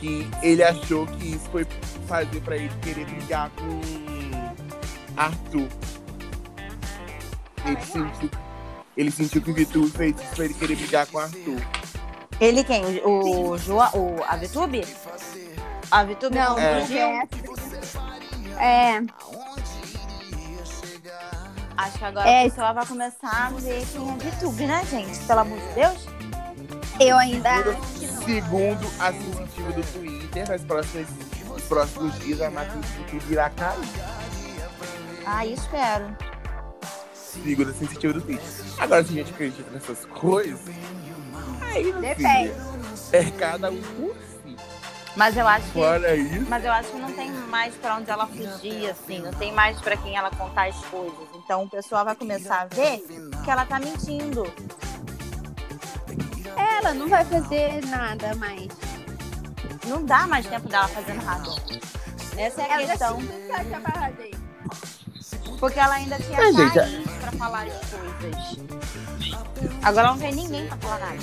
[0.00, 1.66] Que ele achou que isso foi
[2.06, 4.13] fazer pra ele querer brigar com
[5.16, 5.68] Arthur.
[7.64, 8.30] Ele sentiu,
[8.96, 11.60] ele sentiu que o Vitor fez isso pra ele querer brigar com Arthur.
[12.40, 12.98] Ele quem?
[13.04, 14.84] O, o João, o, a VTube?
[15.90, 16.80] A VTube Não, É.
[16.80, 16.98] porque
[18.58, 19.02] é.
[21.76, 22.40] Acho que agora É.
[22.46, 25.18] a pessoa vai começar a ver quem é VTube, né, gente?
[25.20, 26.06] Pelo amor de Deus.
[27.00, 27.50] Eu ainda
[28.24, 29.06] Segundo, não.
[29.06, 31.08] a sensitiva do Twitter, nas próximas,
[31.48, 33.78] nos próximos dias a máquina de YouTube irá cair.
[35.26, 36.16] Ah, espero.
[37.14, 38.40] Segundo a sensitiva do.
[38.78, 40.60] Agora, se a gente acredita nessas coisas,
[41.60, 42.52] aí Depende.
[42.52, 42.54] filho,
[43.12, 44.56] é cada um por si.
[45.16, 45.72] Mas eu acho que.
[45.72, 49.20] Fora isso, Mas eu acho que não tem mais pra onde ela fugir, assim.
[49.20, 51.18] Não tem mais pra quem ela contar as coisas.
[51.34, 53.04] Então o pessoal vai começar a ver
[53.44, 54.44] que ela tá mentindo.
[56.56, 58.68] Ela não vai fazer nada mais.
[59.86, 61.50] Não dá mais tempo dela fazer nada.
[62.36, 63.20] Essa é a Ela questão.
[63.20, 64.43] já.
[65.64, 68.58] Porque ela ainda tinha Ah, gente, pra falar as coisas.
[69.82, 71.18] Agora não tem ninguém pra falar nada.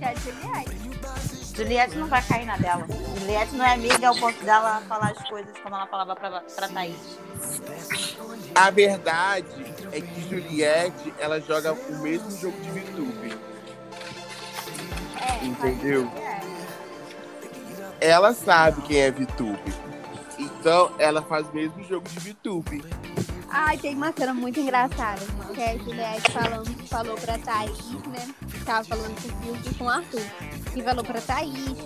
[0.00, 1.54] Já Juliette.
[1.54, 2.84] Juliette não vai cair na dela.
[3.20, 6.68] Juliette não é amiga ao ponto dela falar as coisas como ela falava pra, pra
[6.68, 6.96] Thaís.
[8.56, 9.46] a verdade
[9.92, 13.38] é que Juliette, ela joga o mesmo jogo de VTube.
[15.20, 16.00] É, Entendeu?
[16.02, 16.46] Juliette.
[18.00, 19.88] Ela sabe quem é VTube.
[20.60, 22.84] Então, ela faz o mesmo jogo de VTube.
[23.50, 25.20] Ai, tem uma cena muito engraçada.
[25.54, 28.34] Que é a Juliette falando, falou pra Thaís, né?
[28.64, 30.22] Tava falando com o Silvio e com o Arthur.
[30.76, 31.78] E falou pra Thaís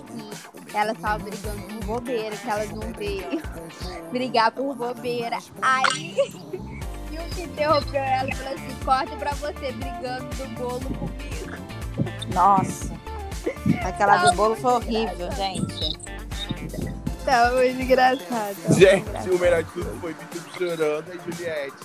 [0.67, 3.21] que ela tava brigando por bobeira, que elas não vê
[4.11, 5.37] brigar por bobeira.
[5.61, 6.15] Aí,
[7.09, 12.33] Silvio interrompeu ela e falou assim: corta pra você brigando do bolo comigo.
[12.33, 12.91] Nossa.
[13.85, 15.97] Aquela do bolo foi horrível, gente.
[17.25, 18.55] Tá muito engraçado.
[18.77, 21.77] Gente, o melhor de tudo foi VTube chorando e Juliette.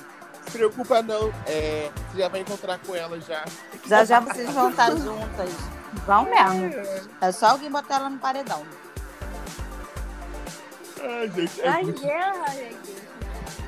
[0.47, 3.45] Se preocupa não, é, você já vai encontrar com ela já.
[3.87, 5.51] Já já vocês vão estar juntas.
[6.07, 6.75] Vão mesmo.
[7.21, 8.63] É só alguém botar ela no paredão.
[11.01, 12.99] Ai, gente, é Ai, muito- guerra, gente.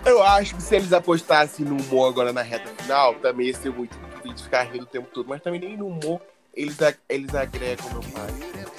[0.05, 3.71] Eu acho que se eles apostassem no humor agora na reta final, também ia ser
[3.71, 5.29] muito difícil de ficar rindo o tempo todo.
[5.29, 6.21] Mas também nem no humor
[6.55, 8.27] eles, ag- eles agregam, meu pai.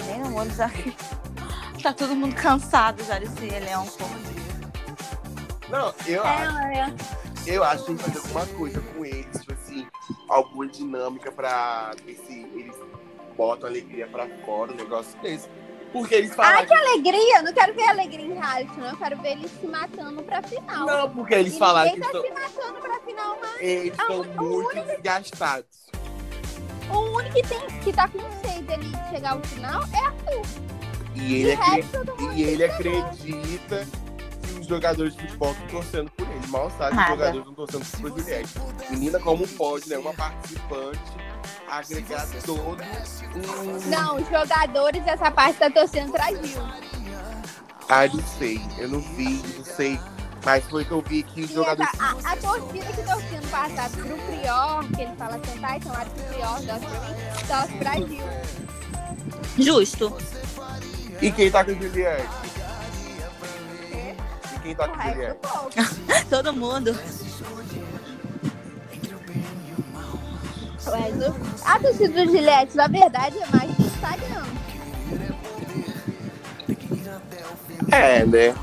[0.08, 0.70] Nem no mundo já.
[1.82, 3.98] Tá todo mundo cansado já desse elenco.
[5.70, 6.58] Não, eu acho.
[6.58, 6.94] É, é.
[7.48, 9.88] Eu acho que tem que fazer alguma coisa com eles, tipo assim,
[10.30, 12.76] alguma dinâmica pra ver se eles
[13.36, 15.50] botam alegria pra fora, um negócio desse.
[15.92, 17.38] Porque eles falam Ai, que alegria!
[17.38, 18.90] Eu não quero ver alegria em reality, não.
[18.90, 20.86] Eu quero ver eles se matando pra final.
[20.86, 23.94] Não, porque eles E falaram que ninguém tá estão, se matando pra final, mas eles
[23.98, 25.66] Ah, estão muito desgastados.
[26.90, 30.42] o único que, tem, que tá com sede ali de chegar ao final é Arthur.
[31.22, 31.86] E ele, acre-
[32.36, 33.88] e ele acredita
[34.44, 36.48] que os jogadores de futebol estão torcendo por ele.
[36.48, 38.54] Mal sabe que os jogadores estão torcendo por Juliette.
[38.90, 39.98] Menina, como pode, né?
[39.98, 41.00] Uma participante
[41.70, 43.90] agregar todo um.
[43.90, 46.62] Não, os jogadores dessa parte tá torcendo pra Gil.
[47.88, 48.60] Ah, não sei.
[48.78, 50.00] Eu não vi, não sei.
[50.44, 51.94] Mas foi que eu vi que os jogadores.
[51.94, 55.84] essa- a, a torcida que torcia no passado pro Prior, que ele fala sentar e
[55.84, 59.66] chamar pro Prior, torce pra mim, torce pra Gil.
[59.66, 60.18] Justo.
[61.22, 62.28] E quem tá com Juliette?
[64.56, 65.40] E quem tá O com Juliette?
[65.42, 66.26] do.
[66.30, 66.92] Todo mundo.
[70.88, 74.46] O resto- A torcida do Gillette, na verdade, é mais do Instagram.
[77.92, 78.56] É, né?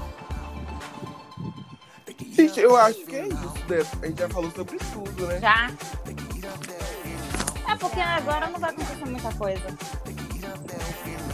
[2.33, 3.79] Gente, eu acho que é isso, né?
[4.03, 5.40] A gente já falou sobre tudo, né?
[5.40, 5.71] Já.
[7.71, 9.66] É porque agora não vai acontecer muita coisa.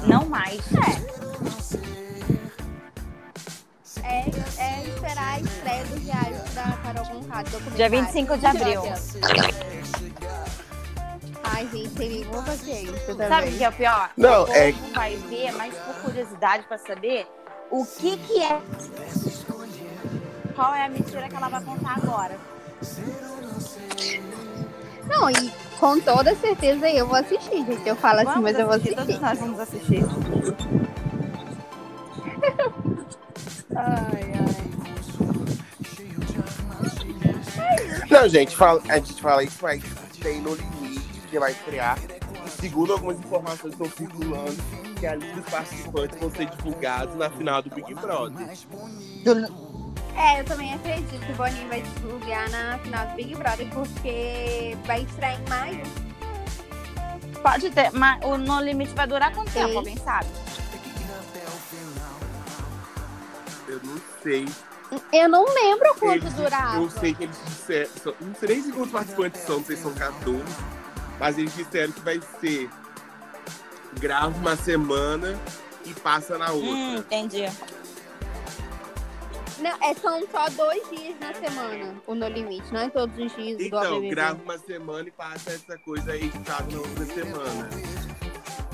[0.07, 0.61] Não mais.
[4.03, 4.25] É,
[4.63, 7.77] é esperar a estreia do diário da Carol documentário.
[7.77, 8.83] Dia 25 de abril.
[11.45, 13.29] Ai, gente, tem nenhuma paciência também.
[13.29, 14.11] Sabe o que é o pior?
[14.17, 17.27] Não, o povo é- vai ver, mas por curiosidade pra saber
[17.71, 18.61] o que que é.
[20.55, 22.37] Qual é a mentira que ela vai contar agora?
[25.07, 25.53] Não, e
[25.85, 27.87] com toda certeza eu vou assistir, gente.
[27.87, 28.97] Eu falo assim, Vamos mas eu vou assistir.
[28.97, 30.03] Todos nós vamos assistir.
[33.77, 34.55] Ai, ai.
[38.09, 39.83] Não, gente, fala, a gente fala isso, mas
[40.23, 41.99] tem no limite que vai estrear.
[42.47, 44.57] E segundo algumas informações que estão circulando,
[45.01, 48.47] que a lista dos participantes vão ser divulgados na final do Big Brother.
[50.17, 54.77] É, eu também acredito que o Boninho vai divulgar na final do Big Brother, porque
[54.87, 55.83] vai estrear em maio.
[57.43, 59.79] Pode ter, mas o No Limite vai durar quanto tempo?
[59.79, 60.27] Alguém sabe?
[63.69, 64.47] Eu não sei.
[65.13, 66.77] Eu não lembro quanto Eles- durava.
[66.77, 67.91] Eu sei que eles disseram.
[68.03, 70.45] são- Não sei nem se quantos participantes são, não sei se são 14.
[71.19, 72.71] Mas eles disseram que vai ser
[73.99, 75.39] grava uma semana
[75.85, 76.71] e passa na outra.
[76.71, 77.49] Hum, entendi.
[79.65, 83.35] Não, é, são só dois dias na semana o No Limite, não é todos os
[83.35, 87.71] dias Então, grava uma semana e passa essa coisa editada na outra semana.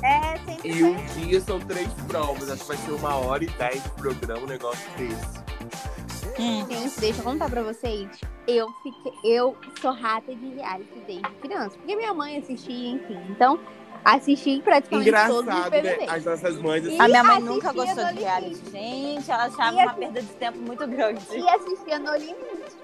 [0.03, 2.51] É, sempre E um dia são três provas.
[2.51, 6.41] Acho que vai ser uma hora e dez de programa, um negócio desse.
[6.41, 6.67] Hum.
[6.69, 8.09] Gente, deixa eu contar pra vocês.
[8.49, 11.79] Eu fiquei, eu sou rata de reality desde criança.
[11.79, 13.21] Porque minha mãe assistia, enfim.
[13.29, 13.61] Então,
[14.05, 16.07] assisti praticamente todos os Engraçado, né?
[16.09, 18.71] As nossas mães E A minha mãe nunca gostou de reality.
[18.71, 21.21] Gente, ela achava uma assim- perda de tempo muito grande.
[21.33, 22.81] E assistia no limite.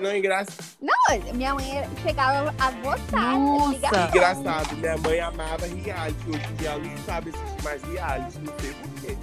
[0.00, 0.64] Não, é engraçado.
[0.80, 3.38] Não, minha mãe chegava a votar.
[3.38, 3.70] Nossa.
[3.72, 4.08] ligação.
[4.08, 4.76] engraçado.
[4.76, 6.28] Minha mãe amava reality.
[6.28, 8.38] Hoje em dia ela não sabe assistir mais reality.
[8.40, 9.16] Não sei porquê.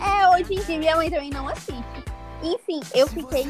[0.00, 2.09] É, hoje em dia minha mãe também não assiste.
[2.42, 3.46] Enfim, eu fiquei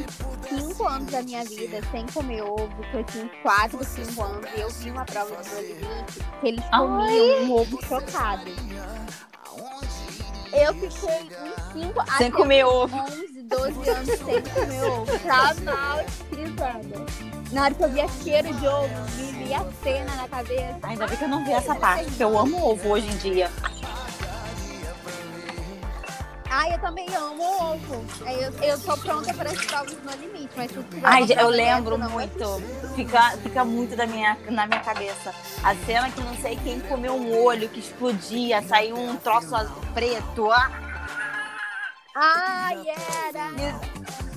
[0.49, 4.49] cinco anos da minha vida sem comer ovo, que eu tinha uns quatro, cinco anos,
[4.55, 8.51] e eu vi uma prova do meu limite que eles comiam um ovo chocado.
[10.53, 12.97] Eu fiquei uns cinco Sem até comer ovo.
[12.97, 15.19] 11, 12 anos sem comer ovo.
[15.19, 17.05] Traumatizada.
[17.51, 20.79] Na hora que eu via cheiro de ovo, me via a cena na cabeça.
[20.83, 23.49] Ainda bem que eu não vi essa parte, porque eu amo ovo hoje em dia.
[26.53, 28.05] Ai, eu também amo ovo.
[28.25, 31.47] Aí Eu, eu tô pronta para as provas no limite, mas se tiver Ai, eu
[31.47, 32.61] lembro muito.
[32.93, 35.33] Fica, fica muito da minha, na minha cabeça.
[35.63, 39.55] A cena que não sei quem comeu um olho que explodia, saiu um troço
[39.93, 40.51] preto.
[40.51, 40.69] Ah,
[42.13, 42.83] Ai,
[43.29, 44.30] era.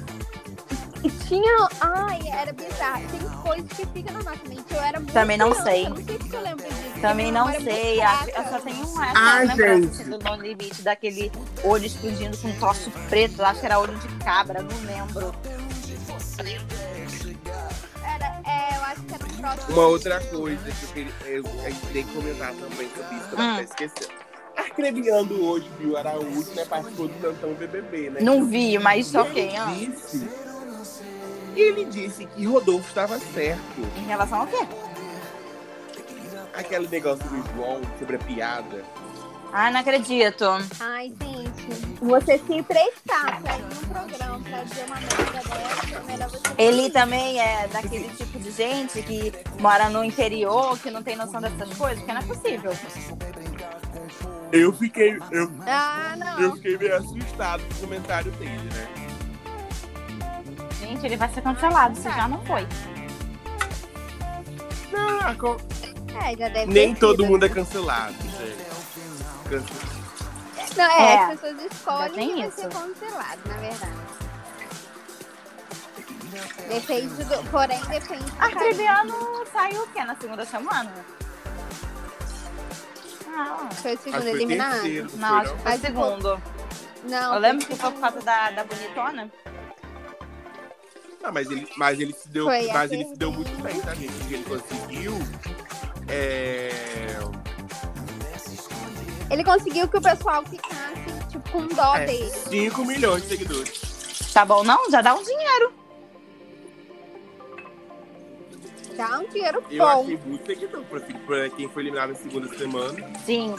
[1.26, 1.68] Tinha.
[1.80, 3.02] Ai, era bizarro.
[3.10, 4.64] Tem coisas que ficam na nossa mente.
[4.70, 5.12] Eu era muito.
[5.12, 5.84] Também não criança, sei.
[5.86, 7.00] eu Não sei se eu lembro disso.
[7.00, 8.00] também não sei.
[8.00, 10.10] Eu só tenho essa Ai, lembrança gente.
[10.10, 13.40] do No Limite, daquele olho explodindo com um troço preto.
[13.40, 15.34] Eu acho que era olho de cabra, não lembro.
[18.04, 19.72] Era, é, eu acho que era o próximo.
[19.76, 21.12] Uma outra coisa que eu queria.
[21.26, 23.58] Eu, a gente tem que comentar também sobre isso, pra não Hum.
[23.58, 24.24] ficar esquecendo.
[24.56, 26.64] Arcrebiando hoje, Bill Araújo, né?
[26.64, 28.20] Participou do Plantão BBB, né?
[28.20, 29.42] Não vi, mas E ok.
[29.48, 30.43] ele ah.
[31.54, 31.60] Disse.
[31.68, 33.60] Ele disse que Rodolfo estava certo.
[33.96, 34.66] Em relação ao quê?
[36.54, 38.84] Aquele negócio do João sobre a piada.
[39.52, 40.44] Ah, não acredito.
[40.80, 41.94] Ai, gente.
[42.00, 46.42] Você se prestar pra ir num programa pra dizer uma merda dessa, é melhor você.
[46.58, 51.40] Ele também é daquele tipo de gente que mora no interior, que não tem noção
[51.40, 52.72] dessas coisas, porque não é possível.
[54.52, 55.18] Eu fiquei.
[55.30, 56.40] Eu, Ah, não.
[56.40, 59.03] eu fiquei meio assustado com o comentário dele, né?
[60.80, 62.66] Gente, ele vai ser cancelado, se já não foi.
[64.92, 65.56] Não, a co-
[66.24, 67.26] É, já deve nem ter todo sido.
[67.30, 68.64] mundo é cancelado, gente.
[69.48, 72.56] Cance- Não, é, É, as pessoas escolhem tem quem vai isso.
[72.60, 74.04] ser cancelado, na verdade.
[76.68, 77.50] Depende do.
[77.50, 80.04] Porém, depende do Arcrebiano saiu o quê?
[80.04, 80.90] Na segunda semana?
[83.36, 84.72] Ah, Foi o Acho que segundo foi eliminado?
[84.72, 86.42] terceiro, não não, acho que foi o Mas, segundo.
[87.04, 87.34] Não.
[87.34, 89.30] Eu lembro que foi por causa da, da bonitona.
[91.24, 91.32] Não?
[91.32, 94.12] Mas ele, mas ele se deu, Foi mas ele se deu muito bem, tá, gente?
[94.12, 95.12] Porque ele conseguiu.
[96.08, 96.70] É...
[99.30, 102.30] Ele conseguiu que o pessoal ficasse, tipo, com dó é, dele.
[102.30, 104.32] 5 milhões de seguidores.
[104.32, 104.90] Tá bom, não?
[104.90, 105.72] Já dá um dinheiro.
[108.96, 110.02] Dá um dinheiro Eu bom.
[110.02, 113.10] achei muito seguidor pra, pra quem foi eliminado na segunda semana.
[113.24, 113.56] Sim.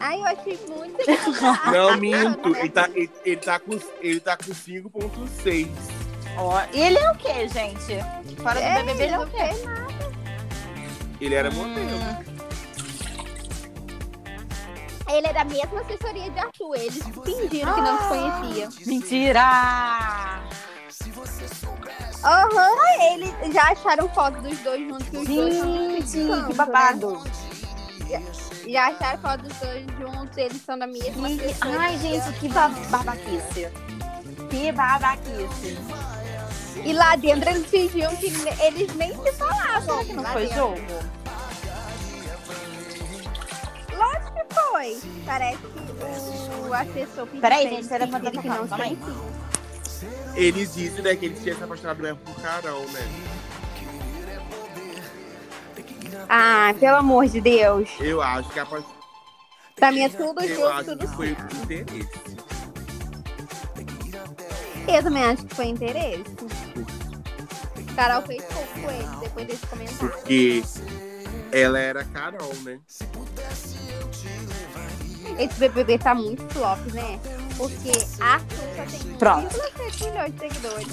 [0.00, 0.96] Ai, eu achei muito.
[1.70, 2.56] Não, minto.
[2.56, 5.68] Ele tá, ele, ele tá com, ele tá com 5,6.
[6.38, 7.98] Ó, e ele é o quê, gente?
[8.40, 9.38] Fora do É, BBB, ele é o não quê?
[9.38, 9.90] fez nada.
[11.20, 11.54] Ele era Hum.
[11.54, 12.00] modelo.
[15.12, 16.76] Ele é da mesma assessoria de Arthur.
[16.76, 18.68] Eles fingiram que não se conhecia.
[18.86, 19.42] Mentira!
[22.22, 22.76] Aham,
[23.12, 25.06] eles já acharam foto dos dois juntos.
[25.08, 26.54] Do Gente, Santo, que né?
[26.54, 27.22] babado.
[28.70, 30.36] Já acharam foto dos dois juntos.
[30.36, 31.78] Eles são da mesma Que- assessoria.
[31.80, 33.68] Ai, gente, que ba- babaquice.
[34.50, 35.78] Que babaquice.
[36.84, 38.26] E lá dentro eles fingiam que
[38.62, 40.04] eles nem se falavam.
[40.04, 40.56] Que não lá foi dentro.
[40.56, 40.80] jogo.
[43.92, 45.00] Lógico que foi.
[45.26, 49.30] Parece que o assessor pediu Peraí, gente, você levanta que pra não conheciam.
[50.34, 53.00] Eles dizem, né, que eles tinham se apaixonado mesmo por Carol, né?
[56.28, 57.88] Ah, pelo amor de Deus.
[58.00, 58.82] Eu acho que a pa-
[59.76, 61.28] Pra mim é tudo eu junto, tudo que foi
[61.62, 62.08] interesse.
[64.88, 66.24] Eu também acho que foi interesse.
[67.96, 69.98] Carol fez pouco com ele depois desse comentário.
[69.98, 70.62] Porque
[71.52, 72.78] ela era Carol, né?
[75.38, 77.18] Esse BBB tá muito flop, né?
[77.56, 79.56] Porque Arthur só tem Pronto.
[79.56, 80.86] 1,7 milhões de seguidores.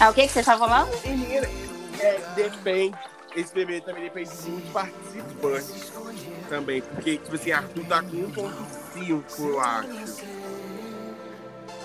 [0.00, 0.90] Ah, o que, que você tá falando?
[1.06, 1.46] Menina,
[2.00, 2.96] é, depende.
[3.34, 5.92] Esse bebê também depende muito de participantes.
[6.48, 6.82] também.
[6.82, 9.88] Porque, tipo assim, Arthur tá com 1.5, eu acho.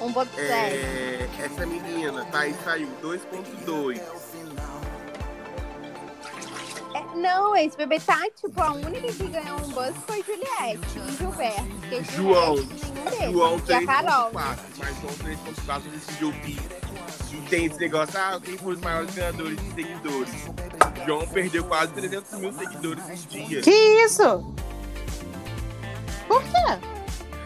[0.02, 0.28] 1.7.
[0.38, 4.02] É, essa menina, tá aí saiu 2.2.
[6.94, 11.18] É, não, esse bebê tá, tipo, a única que ganhou um buzz foi Juliette e
[11.18, 12.14] Gilberto.
[12.16, 12.58] João.
[12.58, 13.32] Juliette.
[13.32, 14.32] João E a Carol.
[14.32, 14.58] 3.4.
[14.78, 16.58] Mas João 3.4 decidiu que
[17.38, 20.34] e tem esse negócio, ah, quem foram os maiores ganhadores de seguidores?
[21.08, 23.62] João perdeu quase 300 mil seguidores em dia.
[23.62, 23.72] Que
[24.04, 24.54] isso?
[26.28, 26.80] Por quê?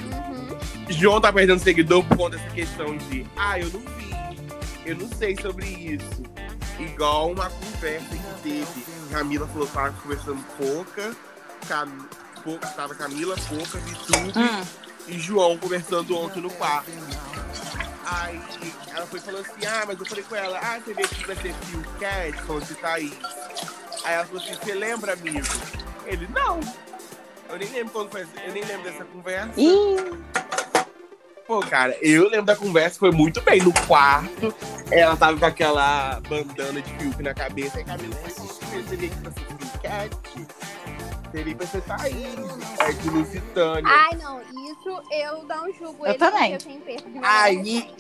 [0.02, 0.58] Uhum.
[0.90, 4.10] João tá perdendo seguidor por conta dessa questão de, ah, eu não vi,
[4.84, 6.24] eu não sei sobre isso.
[6.80, 8.86] Igual uma conversa que teve.
[9.12, 11.16] Camila falou que tava conversando pouca,
[11.68, 11.88] Cam...
[12.44, 14.66] pouca tava Camila, pouca, Vitube Hum.
[15.08, 16.90] e João conversando ontem no quarto.
[18.12, 18.42] Aí
[18.94, 21.36] ela foi falando assim, ah, mas eu falei com ela, ah, você vê que vai
[21.38, 23.14] ser Phil Cat, falando de Thaís.
[24.04, 25.48] Aí ela falou assim, você lembra, amigo?
[26.06, 26.60] Ele, não.
[27.50, 29.54] Eu nem lembro quando foi, eu nem lembro dessa conversa.
[29.58, 29.96] Ih,
[31.48, 33.62] Pô, cara, eu lembro da conversa, foi muito bem.
[33.62, 34.56] No quarto,
[34.90, 37.78] ela tava com aquela bandana de Fiuk na cabeça.
[37.78, 40.18] Aí Camila falou, você seria que você Phil Cat?
[41.32, 42.16] Seria pra você Thaís.
[42.80, 43.84] Aí de Lusitânia.
[43.92, 46.54] Ai, não, isso eu não julgo Eu ele também.
[46.54, 47.96] eu tenho perda de memória Aí-.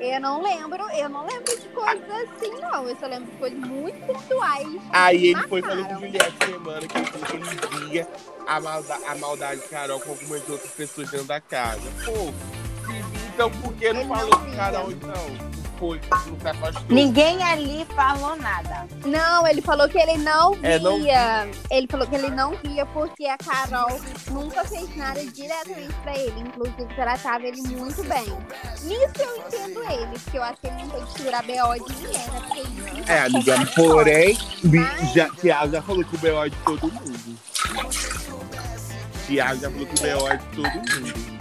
[0.00, 2.88] Eu não lembro, eu não lembro de coisas assim, não.
[2.88, 4.66] Eu só lembro de coisas muito pontuais.
[4.90, 8.08] Aí ele foi falando com Juliette semana que ele falou que ele via
[8.46, 11.82] a, malda, a maldade de Carol com algumas outras pessoas dentro da casa.
[12.06, 12.32] Pô,
[13.34, 14.56] então por que não Ele falou não com.
[14.56, 15.12] Carol então?
[16.44, 16.82] Afastou.
[16.88, 18.86] ninguém ali falou nada.
[19.06, 20.68] Não, ele falou que ele não via.
[20.68, 21.00] É, não-
[21.70, 24.00] Ele falou que ele não via porque a Carol
[24.30, 26.40] nunca fez nada diretamente pra ele.
[26.40, 28.24] Inclusive, tratava ele muito bem.
[28.82, 31.94] Nisso eu entendo ele, porque eu acho que ele não tem que segurar BO de
[31.94, 32.40] ninguém, né?
[32.46, 36.44] Porque É, amiga, porém, Mas- já, Thiago já falou que o B.O.
[36.44, 37.38] é de todo mundo.
[39.26, 40.28] Thiago já falou que o B.O.
[40.28, 41.39] é de todo mundo.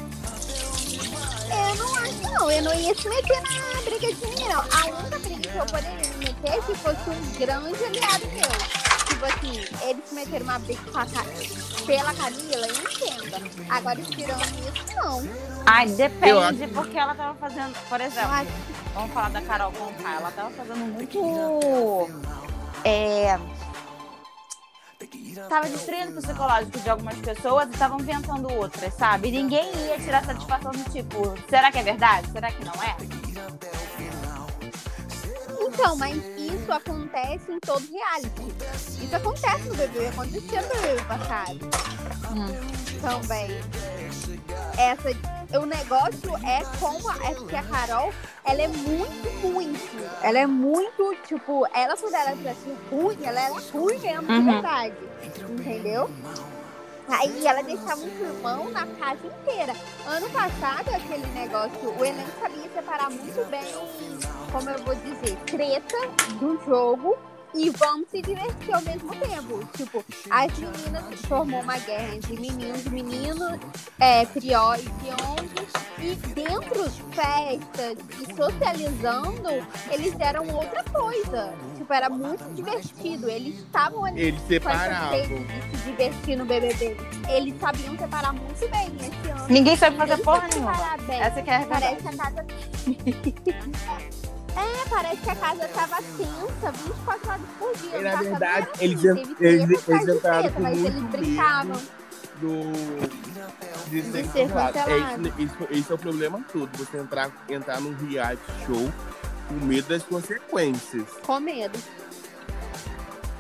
[1.52, 2.52] Eu não acho, não.
[2.52, 4.60] Eu não ia se meter na briga de ninguém, não.
[4.60, 8.80] A única briga que eu poderia me meter é se fosse um grande aliado meu.
[9.10, 11.26] Tipo assim, eles se meteram uma briga com a Ca-
[11.86, 13.52] pela Camila, eu entendo.
[13.70, 14.42] Agora, tirando
[14.76, 15.30] isso, não.
[15.66, 18.52] Ai, Eu depende, porque ela tava fazendo, por Eu exemplo, acho
[18.94, 22.10] vamos falar da Carol Conká, ela tava fazendo muito.
[22.84, 23.38] É,
[25.48, 29.30] tava destruindo o psicológico de algumas pessoas e estavam inventando outras, sabe?
[29.30, 32.32] E ninguém ia tirar satisfação do tipo, será que é verdade?
[32.32, 32.96] Será que não é?
[35.62, 39.04] Então, mas isso acontece em todo reality.
[39.04, 41.60] Isso acontece no BBB, acontecia no BBB passado.
[43.02, 43.52] Também.
[44.78, 48.14] Essa, o negócio é como a, é que a Carol,
[48.46, 50.10] ela é muito, muito.
[50.22, 54.46] Ela é muito, tipo, ela quando ela tivesse ruim, ela era ruim mesmo, de Uhum.
[54.46, 54.96] verdade.
[55.50, 56.10] Entendeu?
[57.08, 59.74] Aí ela deixava um irmão na casa inteira.
[60.06, 63.74] Ano passado, aquele negócio, o elenco sabia separar muito bem,
[64.52, 65.98] como eu vou dizer, treta
[66.40, 67.18] do jogo
[67.54, 69.66] e vamos se divertir ao mesmo tempo.
[69.76, 73.60] Tipo, as meninas formou uma guerra entre meninos e meninos,
[74.00, 75.50] é, Prió e Pyong,
[76.00, 79.50] e dentro festas e socializando,
[79.92, 81.54] eles eram outra coisa.
[81.78, 83.30] Tipo, era muito divertido.
[83.30, 85.18] Eles estavam ali Eles separavam.
[85.18, 85.28] de
[85.78, 86.96] se divertir no BBB.
[87.30, 89.48] Eles sabiam separar muito bem esse ano.
[89.50, 90.74] Ninguém sabe fazer Eles porra sabem nenhuma.
[90.76, 91.20] separar bem.
[91.22, 91.82] Essa que é a verdade.
[91.82, 94.10] Parece que a.
[94.56, 97.98] É, parece que a casa tava tensa 24 horas por dia.
[97.98, 101.82] E, na verdade, eles assim, eles- causa eles de entraram com Mas muito eles brincavam.
[102.42, 102.72] do
[103.90, 104.78] de ser ser cancelado.
[104.80, 106.70] É, isso- isso- esse é o problema todo.
[106.78, 108.92] Você entrar, entrar num reality show
[109.48, 111.06] com medo das consequências.
[111.26, 111.78] Com medo.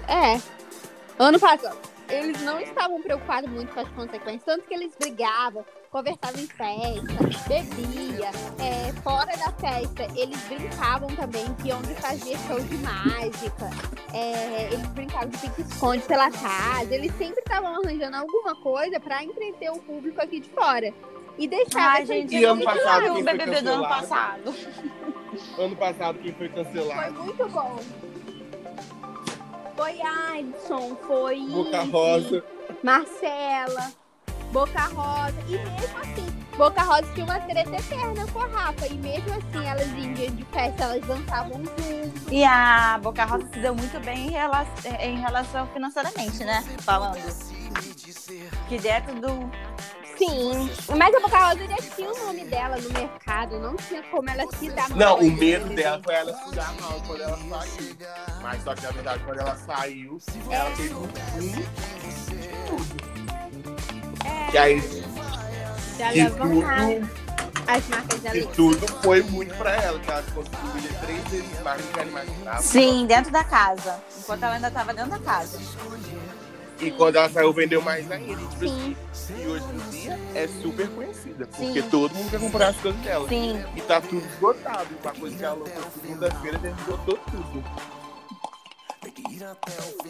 [0.07, 0.39] É.
[1.19, 1.77] Ano passado,
[2.09, 7.47] eles não estavam preocupados muito com as consequências, tanto que eles brigavam, conversavam em festa,
[7.47, 8.29] bebia,
[8.59, 13.69] é, fora da festa, eles brincavam também que onde fazia show de mágica,
[14.13, 19.71] é, eles brincavam de pique-esconde pela casa, eles sempre estavam arranjando alguma coisa pra entreter
[19.71, 20.93] o público aqui de fora.
[21.37, 24.55] E deixava Ai, gente, E ano passado, o foi BBB do ano passado.
[25.57, 27.23] Ano passado, quem foi Foi cancelado?
[27.23, 27.79] muito bom.
[29.79, 32.43] Foi Adson, foi Boca Izzy, Rosa.
[32.83, 33.93] Marcela,
[34.51, 35.41] Boca Rosa.
[35.47, 36.25] E mesmo assim,
[36.57, 38.87] Boca Rosa tinha uma treta eterna com a Rafa.
[38.87, 42.23] E mesmo assim, elas em dia de festa, elas dançavam juntas.
[42.29, 46.61] E a Boca Rosa se deu muito bem em relação, em relação financeiramente, né?
[46.79, 47.15] Falando.
[48.67, 49.49] Que dentro do.
[50.19, 53.57] Sim, mas a Boca Rosa já tinha o nome dela no mercado.
[53.57, 56.55] Não tinha como ela se dar Não, mal o no medo dela foi ela se
[56.55, 57.95] dar mal quando ela saiu.
[58.41, 60.19] Mas só que na verdade, quando ela saiu,
[60.51, 62.99] ela teve um tudo.
[64.51, 65.03] Que aí,
[65.97, 67.09] Já levantaram tudo,
[67.67, 68.53] as marcas da de Alice.
[68.55, 72.09] tudo foi muito pra ela, que ela conseguiu vender três vezes mais do que ela
[72.09, 72.61] imaginava.
[72.61, 74.01] Sim, dentro da casa.
[74.17, 75.59] Enquanto ela ainda tava dentro da casa.
[76.79, 78.35] E quando ela saiu, vendeu mais ainda.
[78.35, 78.95] Tipo Sim.
[79.11, 81.45] assim, e hoje em dia é super conhecida.
[81.47, 81.89] Porque Sim.
[81.89, 83.27] todo mundo quer comprar as coisas dela.
[83.27, 83.63] Sim.
[83.75, 84.87] E tá tudo esgotado.
[85.03, 87.63] Uma coisa que ela lançou segunda-feira, já esgotou tudo.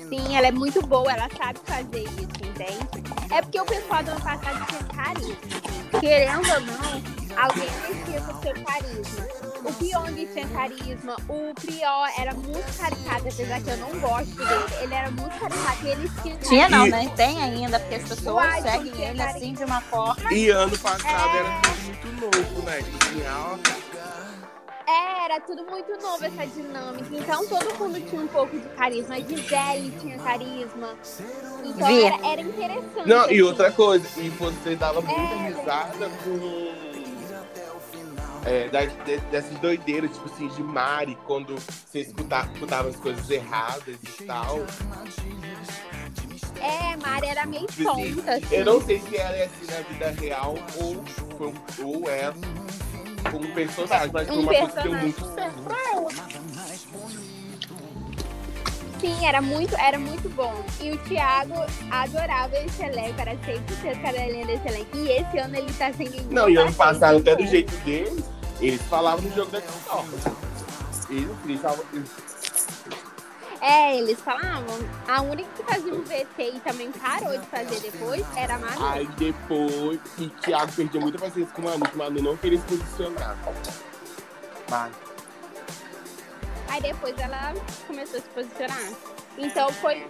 [0.09, 3.33] Sim, ela é muito boa, ela sabe fazer isso, entende?
[3.33, 5.99] É porque o pessoal do ano passado tinha carisma.
[5.99, 9.48] Querendo ou não, alguém mexia com o seu carisma.
[9.63, 14.65] O Pyong tinha carisma, o Prior era muito caricato, apesar que eu não gosto dele.
[14.81, 17.11] Ele era muito caricato e eles tinham Tinha não, E- né?
[17.15, 20.33] Tem ainda, porque as pessoas Uai, seguem ele cara, assim de uma forma.
[20.33, 22.21] E ano passado era tudo muito
[22.53, 22.79] novo, né?
[24.87, 27.07] É, era tudo muito novo essa dinâmica.
[27.11, 29.15] Então todo mundo tinha um pouco de carisma.
[29.15, 30.95] A Gisele tinha carisma.
[31.63, 33.07] Então era, era interessante.
[33.07, 33.41] Não, e assim.
[33.41, 35.47] outra coisa, e você dava muita É.
[35.49, 36.88] risada com.
[38.45, 43.29] É, das- de- dessas doideiras, tipo assim, de Mari, quando você escutava, escutava as coisas
[43.29, 44.59] erradas e tal.
[46.61, 48.33] É, Mari era meio Tipo assim, tonta.
[48.35, 48.55] Assim.
[48.55, 51.03] Eu não sei se ela é assim na vida real ou,
[51.37, 52.29] foi um- ou é
[53.33, 55.03] um personagem, mas foi Um uma coisa que deu personagem.
[55.03, 56.09] muito certo pra ela.
[58.99, 60.53] Sim, era muito, era muito bom.
[60.81, 61.53] E o Thiago
[61.89, 64.97] adorava esse elenco, era 100% cadelinha desse elenco.
[64.97, 68.25] E esse ano ele tá sendo Não, e ano passado, até do jeito deles,
[68.59, 70.05] eles falavam no jogo da Copa.
[71.09, 71.85] Eles, eles estavam.
[73.61, 74.77] É, eles falavam.
[75.07, 78.85] A única que fazia um VT e também parou de fazer depois era a Manu.
[78.85, 82.59] Aí depois, e Thiago perdia muita paciência com o Manu, que o Manu não queria
[82.59, 83.37] se posicionar.
[84.69, 84.91] Mas,
[86.79, 87.53] Aí depois ela
[87.85, 88.93] começou a se posicionar.
[89.37, 90.07] Então foi.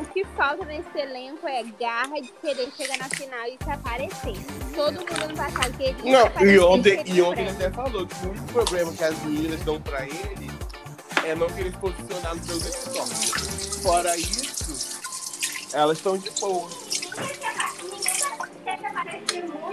[0.00, 4.36] O que falta nesse elenco é garra de querer chegar na final e se aparecer.
[4.72, 6.12] Todo mundo no passado queria.
[6.12, 9.60] não, e ontem, e ontem ele até falou que o único problema que as meninas
[9.62, 10.50] dão pra ele
[11.24, 13.82] é não querer se posicionar no jogo da história.
[13.82, 15.00] Fora isso,
[15.72, 16.70] elas estão de boa.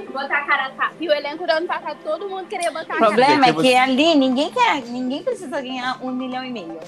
[0.08, 0.94] Botar a cara a tapa.
[1.00, 3.54] E o elenco do ano passado, todo mundo queria botar O a cara problema é
[3.54, 6.80] que ali ninguém quer, ninguém precisa ganhar um milhão e meio.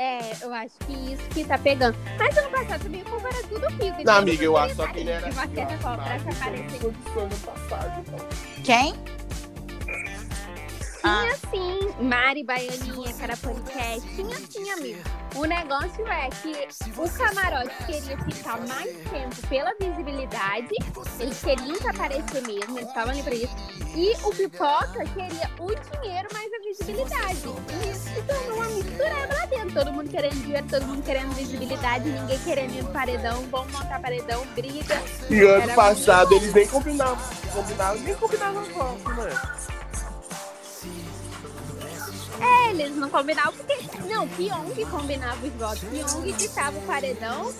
[0.00, 1.98] É, eu acho que isso que tá pegando.
[2.16, 3.82] Mas ano passado também o povo era tudo rico.
[3.96, 6.04] Não, então amiga, eu acho só que ele era De uma assim, certa ó, forma,
[6.04, 6.94] pra mas se ele aparecer.
[7.12, 7.28] foi
[10.98, 11.10] então.
[11.10, 11.10] Quem?
[11.10, 14.08] Ah, Tinha sim, Mari Baianinha, que podcast.
[14.14, 15.00] Tinha sim, amigo.
[15.36, 20.68] O negócio é que o camarote queria ficar mais tempo pela visibilidade.
[21.20, 23.54] Eles queriam se aparecer mesmo, eles estavam ali pra isso.
[23.94, 27.42] E o Pipoca queria o dinheiro mais a visibilidade.
[27.46, 29.74] E isso se tornou uma misturada lá dentro.
[29.74, 33.42] Todo mundo querendo dinheiro, todo mundo querendo visibilidade, ninguém querendo ir no paredão.
[33.50, 35.00] Vamos montar paredão, briga.
[35.30, 37.18] E ano Era passado eles nem combinavam,
[37.52, 39.30] combinavam nem combinavam voto, né?
[42.40, 43.76] É, eles não combinavam porque.
[44.08, 45.80] Não, Pyong combinava os votos.
[45.80, 47.52] Pyong ditava o paredão.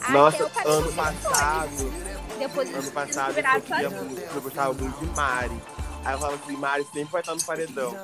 [0.00, 1.92] até Nossa, o paredão ano passado,
[2.38, 5.62] Depois ano passado eu, queria muito, eu gostava muito de Mari.
[6.04, 7.96] Aí eu falava assim, Mari sempre vai estar no paredão.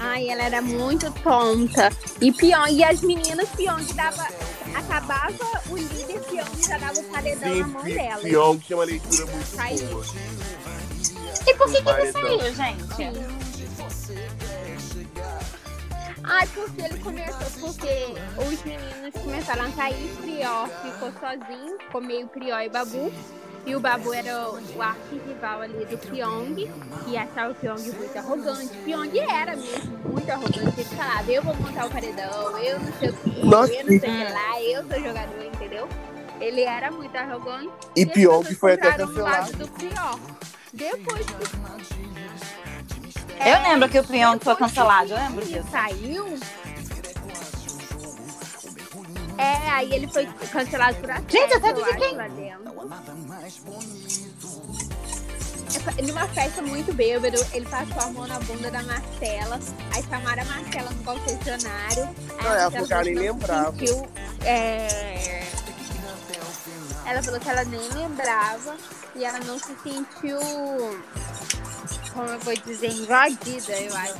[0.00, 1.90] Ai, ela era muito tonta.
[2.20, 4.26] E Pyong, e as meninas, Pyong dava.
[4.74, 8.22] Acabava o líder, Pyong já dava o paredão na mão Sim, dela.
[8.22, 9.86] Pyong tinha uma leitura muito Saiu.
[9.88, 10.04] boa.
[11.48, 13.38] E por que, que ele saiu, gente?
[16.24, 22.28] Ai, porque ele começou, porque os meninos começaram a sair, Prior ficou sozinho, ficou meio
[22.28, 23.10] Prior e Babu.
[23.66, 26.70] E o Babu era o, arquirrival ali do Pyong,
[27.06, 28.76] e achava o Pyong muito arrogante.
[28.84, 30.80] Pyong era mesmo muito arrogante.
[30.80, 33.72] Ele falava, eu vou montar o paredão, eu não sei o Nossa.
[33.72, 35.88] eu não sei o que lá, eu sou jogador, entendeu?
[36.40, 37.70] Ele era muito arrogante.
[37.96, 39.52] E as Pyong foi até cancelado.
[39.56, 40.18] do Prior.
[40.72, 41.32] Depois que
[43.48, 45.66] Eu lembro que o Pyong foi cancelado, eu o lembro disso.
[45.70, 46.38] Saiu.
[49.38, 52.18] É, aí ele foi cancelado por assédio, Gente, eu de quem?
[55.98, 59.60] É, Numa festa muito bêbado, ele passou a mão na bunda da Marcela,
[59.94, 62.08] aí chamaram a Marcela no confessionário.
[62.38, 62.70] Aí Não, a ela
[63.04, 63.78] nem se lembrava.
[63.78, 64.08] sentiu,
[64.44, 65.37] é,
[67.08, 68.76] Ela falou que ela nem lembrava
[69.16, 70.38] e ela não se sentiu
[72.12, 74.14] como eu vou dizer, invadida, eu acho.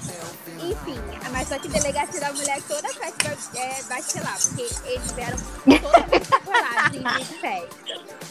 [0.56, 1.00] Enfim,
[1.32, 5.36] mas só que delegacia da mulher toda festa é, bate lá, porque eles eram
[5.80, 8.28] totalmente separados em de festa.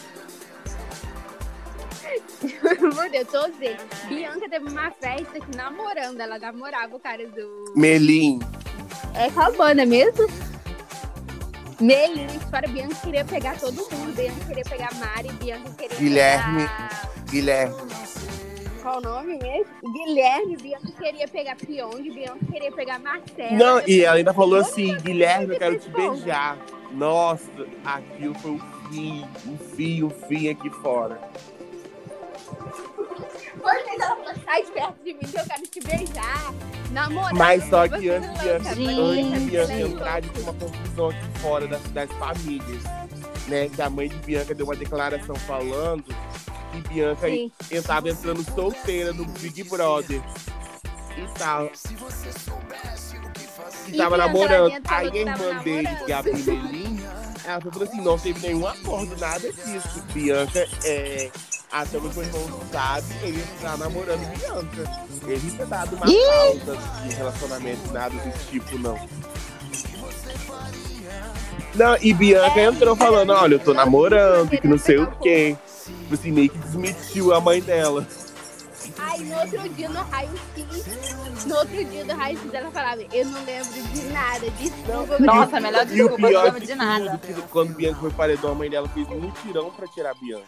[2.80, 3.82] Meu Deus, todos eles.
[4.08, 7.74] Bianca teve uma festa que namorando, ela namorava o cara do.
[7.76, 8.40] Melim.
[9.14, 10.26] É qual banda mesmo?
[11.80, 14.14] Melina, história, Bianca queria pegar todo mundo.
[14.14, 16.62] Bianca queria pegar Mari, Bianca queria Guilherme.
[16.62, 17.12] pegar...
[17.30, 17.76] Guilherme.
[18.82, 19.92] Qual o nome mesmo?
[19.92, 23.56] Guilherme, Bianca queria pegar Pyong, Bianca queria pegar Marcelo.
[23.56, 26.58] Não, e ela ainda falou assim, Guilherme, eu quero te beijar.
[26.92, 27.50] Nossa,
[27.84, 31.20] aquilo foi o fim, o fim, o fim aqui fora.
[33.60, 36.54] Quando ela falou, sai de perto de mim que eu quero te beijar.
[36.90, 37.36] Namorado.
[37.36, 39.88] Mas só que antes de antes, antes de Bianca louca.
[39.88, 42.82] entrar, de uma confusão aqui fora das, das famílias.
[43.46, 43.68] Né?
[43.68, 46.04] Que a mãe de Bianca deu uma declaração falando
[46.72, 47.50] que Bianca Sim.
[47.70, 50.20] estava entrando solteira no Big Brother.
[51.16, 51.66] E tal.
[51.66, 51.96] E
[53.92, 54.72] E tava namorando.
[54.86, 56.22] Aí a irmã dele, que é a
[57.44, 60.02] ela falou assim: não teve nenhum acordo, nada disso.
[60.12, 61.30] Bianca é.
[61.70, 64.90] Até o meu irmão sabe, ele tá namorando Bianca.
[65.26, 68.98] Ele tinha dado uma pausa de relacionamento, nada desse tipo, não.
[71.74, 75.56] Não, e Bianca entrou falando, olha, eu tô namorando, que não sei o quê.
[75.84, 78.06] Tipo assim, meio que desmentiu a mãe dela.
[79.18, 83.44] Aí no outro dia no raio-x, no outro dia do raio-x ela falava, eu não
[83.44, 85.18] lembro de nada, desculpa.
[85.18, 87.18] Nossa, melhor desculpa, não pior lembro de nada.
[87.18, 90.46] que quando Bianca foi paredão, a mãe dela fez um mutirão pra tirar a Bianca.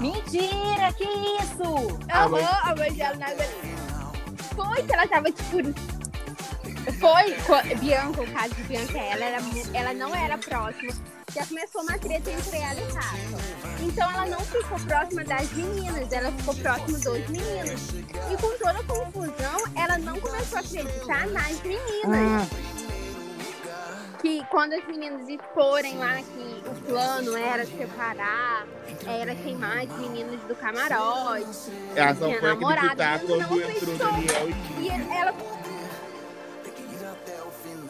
[0.00, 2.00] Mentira, que isso?
[2.10, 3.26] Ah, Aham, a mãe dela na
[4.56, 5.58] Foi que ela tava tipo.
[6.98, 9.38] Foi, Bianca, o caso de Bianca, ela, era,
[9.72, 10.92] ela não era próxima.
[11.34, 13.82] Já começou uma treta entre ela e Rafa.
[13.82, 17.90] Então ela não ficou próxima das meninas, ela ficou próxima dos meninos.
[18.30, 22.48] E com toda a confusão, ela não começou a acreditar nas meninas.
[24.20, 28.66] Que quando as meninas exporem lá que o plano era separar,
[29.06, 31.72] era queimar as meninas do camarote.
[31.96, 33.96] Ela só foi acreditar mas quando entrou.
[33.96, 35.61] Daniel e E ela.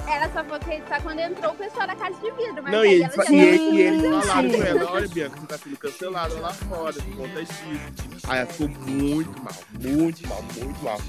[0.06, 2.62] Ela só foi acreditar quando entrou o pessoal da casa de vidro.
[2.62, 5.58] Mas Não, e ela e, ele- e eles falaram com ela, olha, Bianca, você tá
[5.58, 7.62] sendo cancelada lá fora, por conta disso.
[8.28, 11.00] Aí ela ficou muito mal, muito mal, muito mal.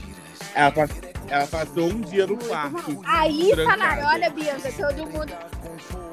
[0.56, 0.90] Ela, pa-
[1.28, 3.02] ela passou um dia no quarto.
[3.06, 3.78] Aí trancada.
[3.80, 5.34] falaram, olha, Bianca, todo mundo.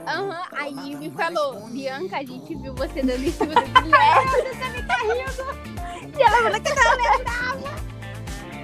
[0.07, 4.55] Aham, aí me falou, Bianca, a gente viu você dando em cima do Guilherme, você
[4.59, 6.19] tá me carregando.
[6.19, 7.91] E ela falou que ela lembrava.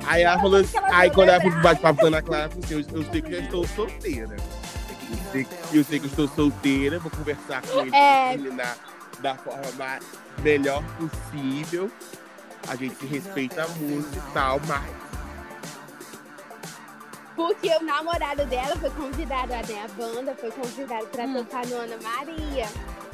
[0.06, 1.68] Aí ela falou assim, Ela aí quando ela foi lembrava.
[1.68, 4.36] bate papo com a Ana Clara, falou assim, eu, eu sei que já estou solteira.
[5.08, 8.30] Eu sei, que- eu sei que eu estou solteira, vou conversar com ele, É.
[8.30, 8.76] terminar
[9.20, 10.04] da forma mais,
[10.42, 11.90] melhor possível.
[12.68, 14.84] A gente se respeita muito e tal, mas
[17.34, 21.96] Porque o namorado dela foi convidado, né, a banda foi convidado pra tocar no Ana
[22.02, 22.66] Maria.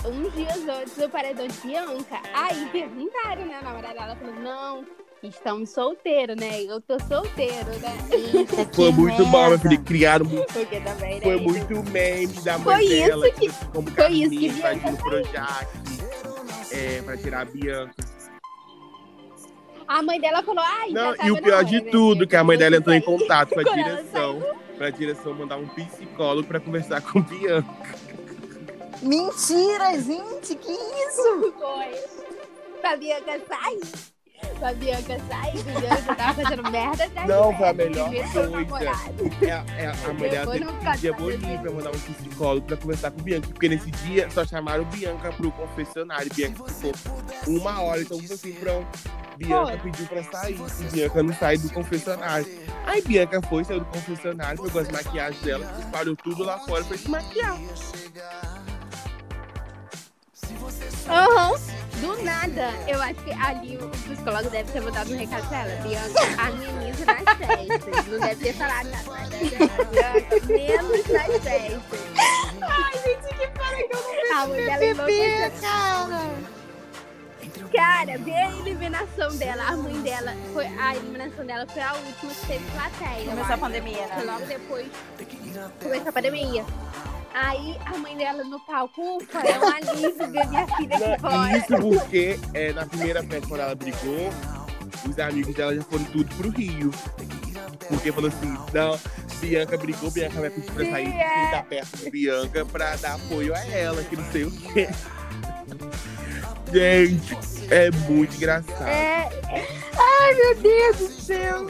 [0.04, 2.20] Uns dias antes do paredão de Bianca.
[2.32, 3.58] Aí perguntaram, né?
[3.60, 4.84] A namorada dela falou, não,
[5.28, 6.62] estamos solteiros, né?
[6.62, 7.96] Eu tô solteiro, né?
[8.10, 9.80] Que foi muito bom, filho.
[9.82, 11.20] Criaram muito Porque também, né?
[11.20, 14.46] Foi muito meme da mãe Foi isso dela, que- tipo, como foi isso Carminha que
[14.46, 15.66] invadindo Bianca Projac,
[16.72, 17.94] é, pra tirar a Bianca.
[19.88, 22.56] A mãe dela falou, ai, Não, e o pior de né, tudo, que a mãe
[22.56, 24.42] dela entrou em contato com a direção,
[24.78, 27.68] pra direção mandar um psicólogo pra conversar com Bianca.
[29.02, 31.52] Mentira, gente, que isso?
[31.58, 31.94] Foi.
[32.80, 34.11] Pra Bianca sair.
[34.62, 35.14] Pra Bianca
[35.52, 35.90] entendeu?
[35.90, 38.10] Você tava fazendo merda atrás Não, foi a melhor
[38.68, 38.92] coisa.
[39.42, 41.62] É, é, a mãe dela Depois teve não que ficar pedir a fazendo Boninho isso.
[41.62, 45.50] pra mandar um psicólogo pra conversar com Bianca, porque nesse dia só chamaram Bianca pro
[45.50, 46.32] confessionário.
[46.32, 46.92] Bianca ficou
[47.48, 48.86] uma hora, então assim, pronto.
[49.36, 49.90] Bianca Foi.
[49.90, 52.46] pediu pra sair, e Bianca não sai do confessionário.
[52.86, 56.96] Aí Bianca foi, saiu do confessionário, pegou as maquiagens dela, espalhou tudo lá fora pra
[56.96, 57.58] se maquiar.
[61.08, 61.81] Aham.
[62.02, 65.82] Do nada, eu acho que ali o psicólogo deve ter mandado um recado pra ela.
[65.82, 68.06] Bianca, ameniza nas festas.
[68.08, 69.04] Não deve ter falado nada.
[69.04, 69.30] falado,
[69.88, 72.00] Bianca, menos nas festas.
[72.60, 75.60] Ai, gente, que para que eu não A mãe dela enlouqueceu.
[75.60, 76.52] cara.
[77.72, 79.62] Cara, vê a eliminação dela.
[79.68, 83.30] A mãe dela, foi, a eliminação dela foi a última que teve plateia.
[83.30, 84.22] Começou a pandemia, né?
[84.26, 84.88] logo depois
[85.80, 86.64] começou a pandemia.
[87.34, 91.58] Aí a mãe dela no palco, ufa, é um alívio ver minha filha aqui fora.
[91.58, 94.30] Isso porque é, na primeira festa, quando ela brigou,
[95.08, 96.90] os amigos dela já foram tudo pro Rio.
[97.88, 98.98] Porque falou assim, não,
[99.40, 101.50] Bianca brigou, Bianca vai pedir pra sair quem é.
[101.50, 104.88] tá perto da Bianca pra dar apoio a ela, que não sei o quê.
[106.72, 107.36] Gente,
[107.70, 108.86] é muito engraçado.
[108.86, 109.28] É.
[109.98, 111.66] Ai, meu Deus do céu.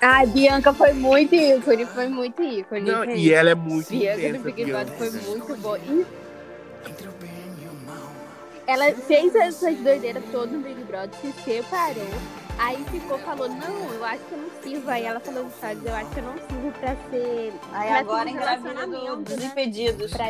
[0.00, 2.90] Ai, Bianca foi muito ícone, foi muito ícone.
[2.90, 5.78] Não, e ela é muito Bianca intensa, Big Brother foi muito boa.
[5.78, 6.06] E
[8.66, 12.45] ela fez essas doideiras todas no Big Brother, se separou.
[12.58, 14.90] Aí ficou, falou, não, eu acho que eu não sirvo.
[14.90, 17.52] Aí ela falou stories, eu acho que eu não sirvo pra ser.
[17.72, 18.86] Aí pra agora um engravida
[19.16, 19.46] dos né?
[19.46, 20.10] impedidos.
[20.10, 20.26] Pra,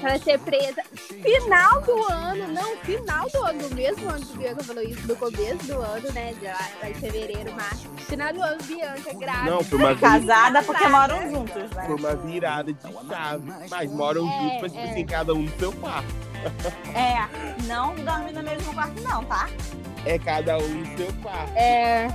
[0.00, 0.82] pra ser presa.
[0.92, 5.16] Final do ano, não, final do ano, do mesmo ano que Bianca falou isso, do
[5.16, 6.34] começo do ano, né?
[6.34, 7.88] De lá, lá em fevereiro, março.
[7.96, 9.50] Final do ano, Bianca, grávida.
[9.50, 11.84] Não, foi uma, vi- Casada porque moram juntos, né?
[11.86, 13.52] foi uma virada de chave.
[13.70, 14.90] Mas moram É, juntos, mas tipo é.
[14.90, 16.14] assim, cada um no seu quarto.
[16.94, 19.48] É, não dorme no mesmo quarto, não, tá?
[20.08, 21.52] É cada um no seu quarto.
[21.56, 22.08] É.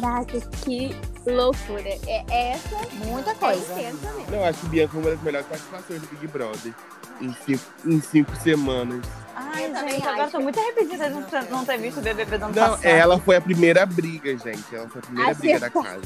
[0.00, 0.94] Caraca, que
[1.26, 1.82] loucura.
[2.06, 2.76] É essa
[3.06, 3.72] Muita é coisa.
[3.72, 4.30] intensa mesmo.
[4.30, 6.72] Não, eu acho que Bianca foi uma das melhores participações do Big Brother.
[7.20, 9.04] Em cinco, em cinco semanas.
[9.34, 10.32] Ai, Eu gente, agora acho.
[10.32, 12.84] tô muito arrependida de não ter, não ter visto o BBB do ano Não, passado.
[12.86, 14.74] ela foi a primeira briga, gente.
[14.74, 15.82] Ela foi a primeira briga da Acertou.
[15.82, 16.02] casa.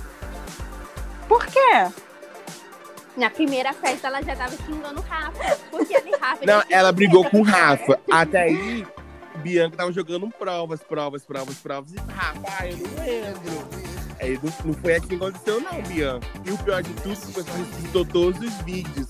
[1.29, 1.91] Por quê?
[3.17, 5.57] Na primeira festa ela já tava xingando o Rafa.
[5.71, 6.45] Porque ele Rafa.
[6.47, 7.99] Não, ele ela brigou com o Rafa.
[8.11, 8.87] Até aí,
[9.47, 11.93] Bianca tava jogando provas, provas, provas, provas.
[11.93, 13.87] E Rafa, ah, eu não lembro.
[14.21, 16.27] Aí não, não foi assim que aconteceu, não, Bianca.
[16.45, 19.07] E o pior de tudo, é que o pessoal visitou todos os vídeos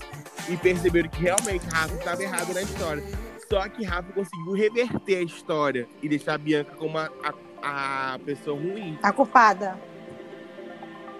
[0.47, 3.03] e perceberam que realmente Rafa estava errado na história.
[3.49, 7.09] Só que Rafa conseguiu reverter a história e deixar a Bianca como a,
[7.63, 8.99] a, a pessoa ruim.
[9.01, 9.79] A culpada.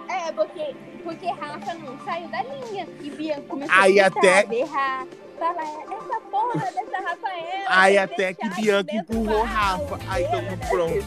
[0.09, 2.87] É, porque, porque Rafa não saiu da linha.
[3.01, 5.07] E Bianca começou Aí a até- berrar.
[5.37, 7.65] Falar, essa porra dessa Rafaela.
[7.67, 9.99] Aí até que Bianca empurrou Rafa.
[10.07, 11.05] Aí mundo pronto.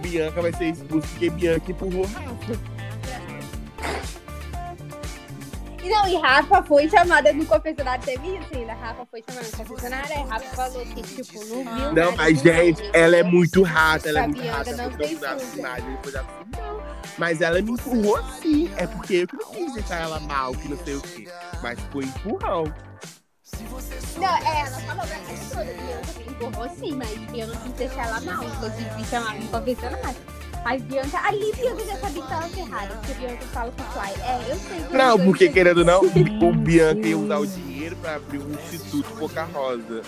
[0.00, 2.78] Bianca vai ser expulsa porque Bianca empurrou Rafa.
[5.82, 8.74] E não, e Rafa foi chamada no confessionário, teve isso ainda.
[8.74, 12.82] Rafa foi chamada no confessionário, aí Rafa falou que, tipo, não viu Não, mas, gente,
[12.92, 14.76] ela é muito rata, ela é muito rata.
[14.76, 16.78] não não.
[17.16, 18.70] Mas ela me empurrou sim.
[18.76, 21.28] É porque eu que não quis deixar ela mal, que não sei o quê.
[21.62, 22.72] Mas foi empurrão.
[24.16, 27.72] Não, é, ela falou pra mim toda, Bianca me empurrou sim, mas eu não quis
[27.72, 30.16] deixar ela mal, então eu tive que chamar no confessionário.
[30.64, 34.14] Aí Bianca, ali Bianca já sabia que tava ferrada, porque Bianca fala com o pai.
[34.20, 34.82] É, eu sei.
[34.88, 35.52] que Não, eu porque sei.
[35.52, 40.02] querendo ou não, o Bianca ia usar o dinheiro pra abrir um instituto Boca Rosa.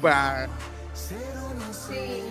[0.00, 0.48] pra,
[0.92, 2.24] Sim.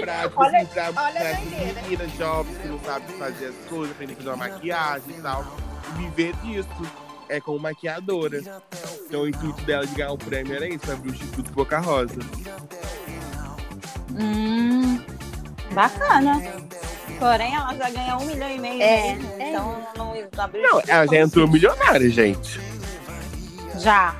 [0.00, 3.90] pra, tipo Olha- assim, pra, olha pra meninas jovens que não sabem fazer as coisas,
[3.90, 5.44] aprender a fazer uma maquiagem e tal.
[5.90, 6.68] E viver disso.
[7.28, 8.40] É como maquiadora.
[9.06, 12.20] Então o intuito dela de ganhar o prêmio era isso, abrir o Instituto Boca Rosa.
[14.18, 15.00] Hum,
[15.72, 16.40] bacana.
[17.18, 18.82] Porém, ela já ganha um milhão e meio.
[18.82, 19.50] É, mesmo, é.
[19.50, 22.60] Então não, não abriu Não, ela já entrou milionária, gente.
[23.78, 24.14] Já.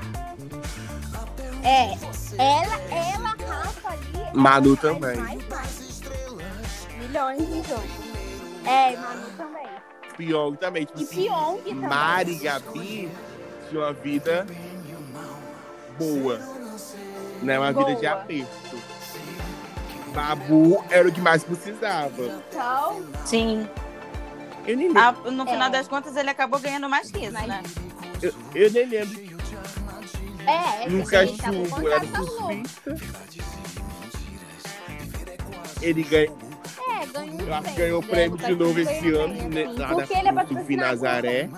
[1.63, 1.91] É,
[2.37, 4.33] ela, ela, Rafa ali.
[4.33, 5.17] Manu também.
[5.17, 6.01] Mais, mais.
[6.97, 7.91] Milhões milhões.
[8.65, 9.28] É, Manu.
[10.19, 10.85] Pyong também.
[10.85, 11.75] Tipo E assim, Pyong também.
[11.75, 13.09] Mari e Gabi
[13.69, 14.45] tinham uma vida
[15.97, 16.37] boa.
[17.41, 17.57] Né?
[17.57, 18.11] Uma vida de Boa.
[18.13, 18.77] aperto.
[20.13, 22.41] Babu era o que mais precisava.
[22.49, 23.67] Então, Sim.
[24.67, 25.01] Eu nem lembro.
[25.01, 25.71] Ah, no final É.
[25.71, 27.63] das contas, ele acabou ganhando mais que isso, né?
[28.21, 29.19] Eu, eu nem lembro.
[30.45, 32.95] é, tá com Chuvo era surfista.
[35.81, 36.48] Ele ganha, É, ganhou
[37.37, 38.07] eu acho que prêmio, ganhou o né?
[38.09, 41.49] prêmio de novo esse ganhou ano, né, Porque ele é patrocinado Nazaré.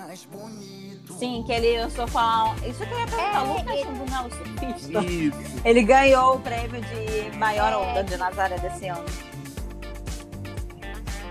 [1.18, 2.56] Sim, que ele, eu sou falar.
[2.66, 4.98] Isso que eu ia perguntar, É, Lucas ele- não, o surfista.
[5.04, 5.60] Isso.
[5.64, 7.76] Ele ganhou o prêmio de maior É.
[7.76, 9.04] onda de Nazaré desse ano.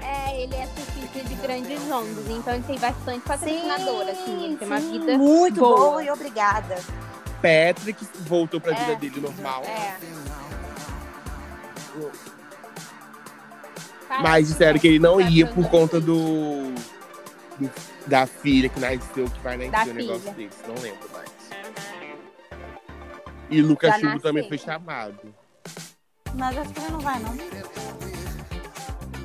[0.01, 4.67] É, ele é surfista de grandes ondas, então ele tem bastante patrocinadora, assim, ele tem
[4.67, 5.77] uma sim, vida muito boa.
[5.77, 6.03] boa.
[6.03, 6.75] e obrigada.
[7.41, 8.95] Patrick voltou pra vida É.
[8.95, 9.63] dele normal.
[9.65, 9.95] É.
[14.19, 16.73] Mas disseram que ele não Tá ia por conta do,
[17.59, 17.71] do-
[18.07, 21.29] da filha que nasceu, que vai nascer um negócio desse, não lembro mais.
[23.49, 24.19] E Lucas nasceu.
[24.19, 25.33] também foi chamado.
[26.33, 27.31] Mas acho que ele não vai, não.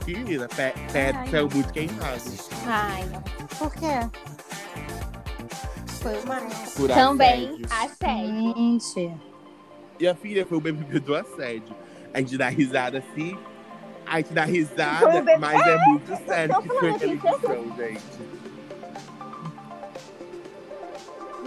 [0.06, 2.20] Menina, Pe- Patrick Ai, saiu muito queimado
[2.66, 3.22] Ai, não.
[3.58, 4.08] Por quê?
[6.00, 6.36] Foi uma...
[6.76, 7.92] por Também assédio.
[7.92, 8.54] assédio.
[8.56, 9.12] Gente.
[9.98, 11.74] E a filha foi o BBB do assédio.
[12.14, 13.36] A gente dá risada assim,
[14.06, 17.76] a gente dá risada, o bebê- mas é muito sério que foi eu tenho edição,
[17.76, 18.26] gente.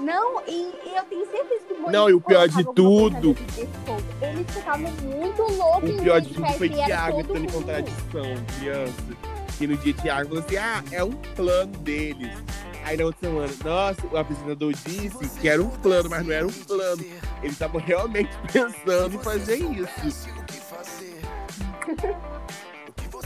[0.01, 0.51] Não, e,
[0.85, 3.35] e eu tenho certeza que muito Não, e o pior de tudo-.
[4.21, 5.89] Eles ficavam muito loucos.
[5.89, 8.23] O pior de tudo foi Thiago entrando em contradição,
[8.57, 8.93] criança.
[9.57, 12.31] Que no dia Thiago falou assim: ah, é um plano deles.
[12.85, 16.47] Aí na outra semana, nossa, o apresentador disse que era um plano, mas não era
[16.47, 17.03] um plano.
[17.43, 20.29] Eles estavam realmente pensando em fazer isso.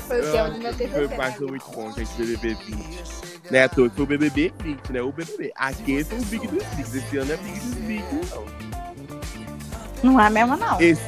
[0.07, 1.15] Foi o que eu meu Ah, Foi TCC.
[1.15, 3.03] passou muito bom, gente, BBB 20.
[3.51, 5.01] Né, à toa foi o BBB 20, né?
[5.01, 5.51] O BBB.
[5.55, 6.95] Aqui foi o Big dos Bigs.
[6.95, 10.11] Esse ano é Big dos Bigs, não.
[10.11, 10.81] Não é mesmo, não.
[10.81, 11.01] Esse,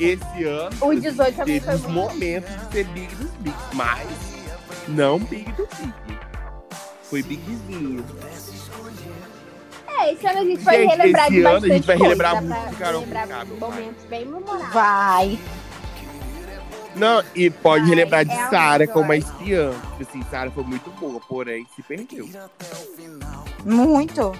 [0.00, 4.08] esse ano O 18 também teve foi os momentos de ser Big dos Big, mas
[4.88, 6.18] não Big do Big.
[7.04, 8.04] Foi Bigzinho.
[10.00, 11.96] É, esse ano a gente vai Gente, relembrar esse de ano a bastante gente vai
[11.98, 14.72] coisa, relembrar dá muito Carol relembrar momentos bem memoráveis.
[14.72, 15.38] Vai.
[16.94, 18.92] Não, e pode relembrar de é Sarah amor.
[18.94, 19.70] como a espiã.
[20.00, 22.28] Assim, Sarah foi muito boa, porém se perdeu.
[23.64, 24.32] Muito.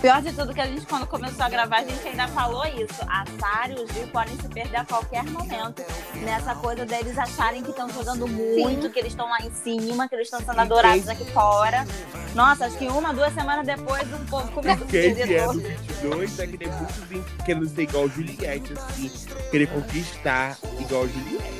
[0.00, 3.02] Pior de tudo que a gente, quando começou a gravar, a gente ainda falou isso.
[3.06, 5.82] A Sara e o Gil podem se perder a qualquer momento.
[6.22, 10.14] Nessa coisa deles acharem que estão jogando muito, que eles estão lá em cima, que
[10.14, 11.86] eles estão sendo adorados aqui fora.
[12.34, 15.60] Nossa, acho que uma, duas semanas depois, um povo começou a Quem perder vier todo.
[15.60, 19.10] do 22 é que tem muitos vin- querendo ser igual Juliette, assim.
[19.50, 21.59] Querer conquistar igual Juliette.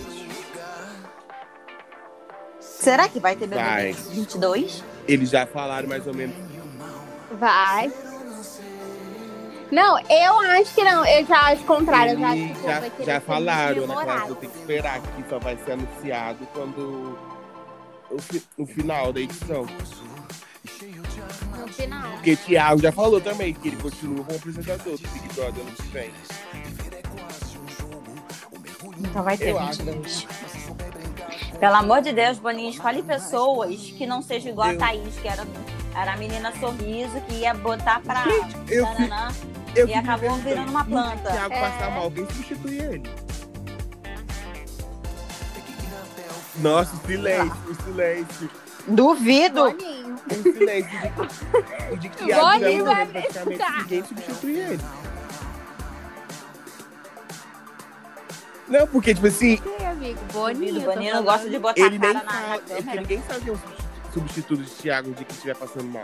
[2.80, 3.92] Será que vai ter BBB Vai.
[3.92, 4.82] 22?
[5.06, 6.34] Eles já falaram mais ou menos.
[7.38, 7.92] Vai.
[9.70, 11.04] Não, eu acho que não.
[11.06, 12.14] Eu já acho o contrário.
[12.14, 13.94] Eu já acho que o já, vai já falaram, né?
[14.02, 17.16] Claro, tem que esperar que só vai ser anunciado quando
[18.10, 19.66] o, fi- o final da edição.
[21.58, 22.10] No final.
[22.12, 25.82] Porque Thiago já falou também que ele continua como apresentador do Big Brother ano que
[25.88, 26.10] vem.
[28.98, 29.82] Então vai ter Eu acho.
[31.60, 31.60] 22.
[31.60, 35.28] Pelo amor de Deus, Boninho, escolhe pessoas que não sejam igual Eu- a Thaís, que
[35.28, 35.46] era,
[35.94, 38.24] era a menina sorriso, que ia botar pra.
[38.68, 39.28] Eu fi- Tananã.
[39.76, 41.28] Eu E acabou pensando, virando uma se planta.
[41.28, 41.60] O Thiago É.
[41.60, 43.10] passar mal, quem substitui ele?
[46.56, 48.50] Nossa, o silêncio, o silêncio.
[48.88, 49.64] Duvido!
[49.70, 50.14] Boninho.
[50.26, 54.80] O silêncio de, o de que Boninho vai ninguém substitui ele.
[58.70, 60.20] Não, porque, tipo assim, Sim, amigo.
[60.32, 60.78] Boninho.
[60.80, 63.00] o Boninho não gosta de botar ele a nem cara na, fala, é porque câmera.
[63.00, 66.02] ninguém sabe quem é substitu- substituto de Thiago de que estiver passando mal.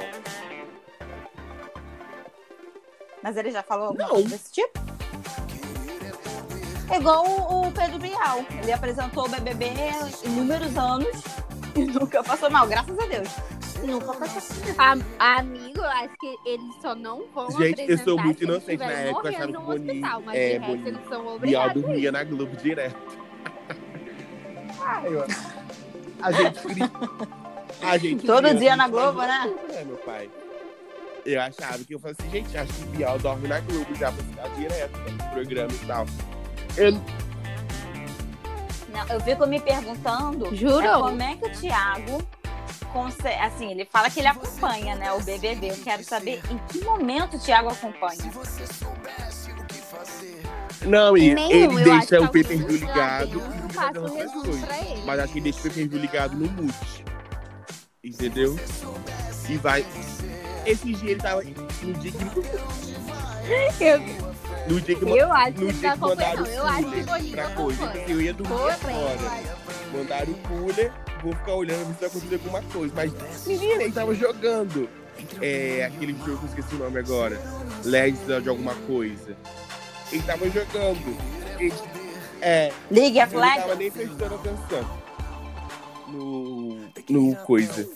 [3.23, 4.15] Mas ele já falou alguma Não.
[4.15, 4.79] coisa desse tipo?
[6.91, 8.45] É igual o, o Pedro Bial.
[8.63, 9.73] Ele apresentou o BBB
[10.25, 11.09] inúmeros anos
[11.75, 13.29] e nunca passou mal, graças a Deus.
[13.85, 18.45] Nunca passou A- amigo, eu acho que eles só não vão Gente, eu sou muito
[18.45, 18.79] inocente.
[18.79, 20.89] Na época eu achava que Boninho- hospital, mas é, de resto Boninho.
[20.89, 22.97] eles são Bial dormia na Globo direto.
[24.81, 25.25] Ai, ó.
[26.23, 26.61] A gente.
[27.83, 29.43] A gente Todo dia a na Globo, né?
[29.45, 30.31] loucura, meu pai?
[31.25, 34.11] Eu achava que eu falei assim, gente, acho que o Bial dorme na Globo já
[34.13, 36.07] pra ficar direto no programa e tal.
[36.77, 36.93] Eu,
[38.93, 40.87] Não, eu fico me perguntando Juro?
[40.87, 42.27] é, como é que o Thiago.
[43.45, 45.13] Assim, ele fala que ele acompanha, né?
[45.13, 45.71] O BBB.
[45.71, 48.19] Eu quero saber em que momento o Thiago acompanha.
[50.85, 54.15] não, e Nenhum, ele eu deixa que o pay-per-view alguns ligado e passa fazendo o
[54.15, 55.03] resumo pra ele.
[55.05, 57.05] Mas acho que deixa o pay-per-view ligado no mute.
[58.03, 58.57] Entendeu?
[59.49, 59.85] E vai.
[60.65, 61.43] Esse dia ele tava.
[61.45, 64.01] No dia que, Eu,
[64.69, 66.47] no dia que, eu acho que no ele dia tá que mandaram.
[66.47, 67.85] Eu acho que pra coisa.
[68.09, 68.93] eu ia dormir fora.
[68.93, 70.93] eu Mandaram o cooler,
[71.23, 72.95] vou ficar olhando ver se vai acontecer alguma coisa.
[72.95, 74.89] Mas, menina, ele tava jogando.
[75.41, 77.41] É, aquele jogo que eu esqueci o nome agora.
[77.85, 79.37] Legends de alguma coisa.
[80.13, 81.17] Ele tava jogando.
[81.59, 81.73] Ele,
[82.41, 83.79] é, League of ele não tava Legends.
[83.79, 85.07] nem prestando atenção.
[86.09, 86.77] No.
[87.09, 87.89] No coisa.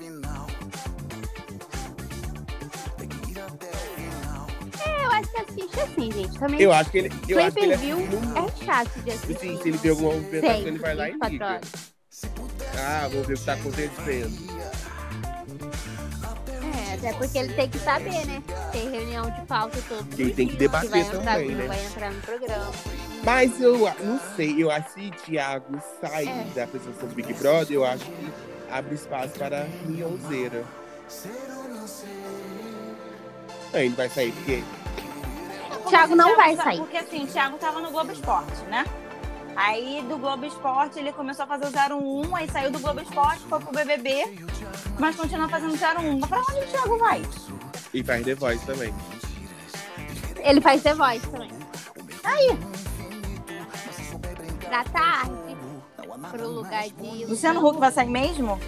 [4.86, 6.38] Eu acho que assiste assim, gente.
[6.38, 7.12] Também Eu acho que ele.
[7.28, 9.34] Eu acho que ele no é chato de assistir.
[9.34, 11.60] Assim, se ele vê alguma movimentação, ele vai lá e 24 liga.
[12.78, 14.60] Ah, vou ver o que tá acontecendo.
[16.88, 18.42] É, até porque ele tem que saber, né?
[18.72, 21.66] Tem reunião de pauta todo Ele tem que debater vai entrar, também, não né?
[21.66, 22.70] vai entrar no programa.
[23.22, 26.46] Mas eu não sei, eu acho que se Thiago sair É.
[26.54, 28.32] da apresentação do Big Brother, eu acho que
[28.70, 30.64] abre espaço para Mionzeira.
[33.72, 34.62] Aí ele vai sair, porque
[35.88, 36.78] Thiago não vai sair.
[36.78, 38.84] Porque assim, o Thiago tava no Globo Esporte, né?
[39.56, 43.40] Aí do Globo Esporte ele começou a fazer o 01, aí saiu do Globo Esporte,
[43.40, 44.38] foi pro BBB,
[44.98, 46.18] mas continua fazendo 01.
[46.18, 47.22] Mas pra onde o Thiago vai?
[47.92, 48.94] ele faz The Voice também.
[50.38, 51.50] Ele faz The Voice também.
[52.24, 52.58] Aí.
[54.70, 55.50] Da tarde.
[56.30, 57.24] Pro lugar de.
[57.24, 58.60] Luciano Huck vai sair mesmo?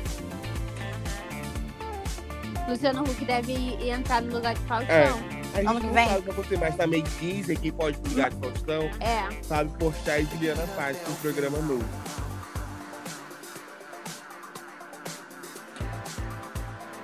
[2.69, 3.53] Luciano Huck deve
[3.89, 5.42] entrar no lugar de Faustão.
[5.55, 6.09] A gente Ano que não vem?
[6.09, 9.43] sabe o que mas tá meio Disney, quem pode ligar de Faustão, É.
[9.43, 11.85] sabe Porchat e Juliana Paz com um programa novo.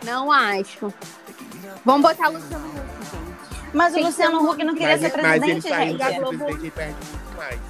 [0.05, 0.93] Não acho.
[1.85, 3.77] Vamos botar Luciano Huck, gente.
[3.77, 6.19] Mas Tem o que Luciano Huck não queria mas, ser mas ele presidente, saindo gente.
[6.21, 7.61] Globo- presidente, ele perde muito mais.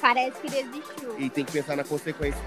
[0.00, 1.14] Parece que ele desistiu.
[1.18, 2.42] E tem que pensar na consequência.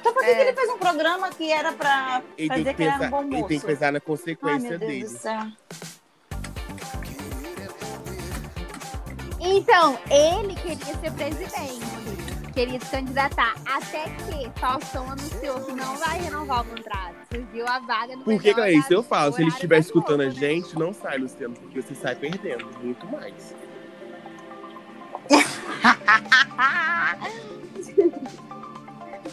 [0.00, 0.34] Então por que, É.
[0.34, 2.96] que ele fez um programa que era pra Ele tem, fazer que que ele era
[2.96, 3.48] um pensar, bom ele moço?
[3.48, 5.04] tem que pensar na Ai, consequência meu Deus dele.
[5.04, 5.46] do céu.
[9.50, 12.52] Então, ele queria ser presidente.
[12.52, 13.54] Queria se candidatar.
[13.64, 17.14] Até que Faustão anunciou que não vai renovar o contrato.
[17.32, 18.92] Surgiu a vaga no Por que, melhor Clarice?
[18.92, 20.30] Eu falo, se ele estiver escutando a né?
[20.32, 23.54] gente, não sai, Luciano, porque você sai perdendo muito mais.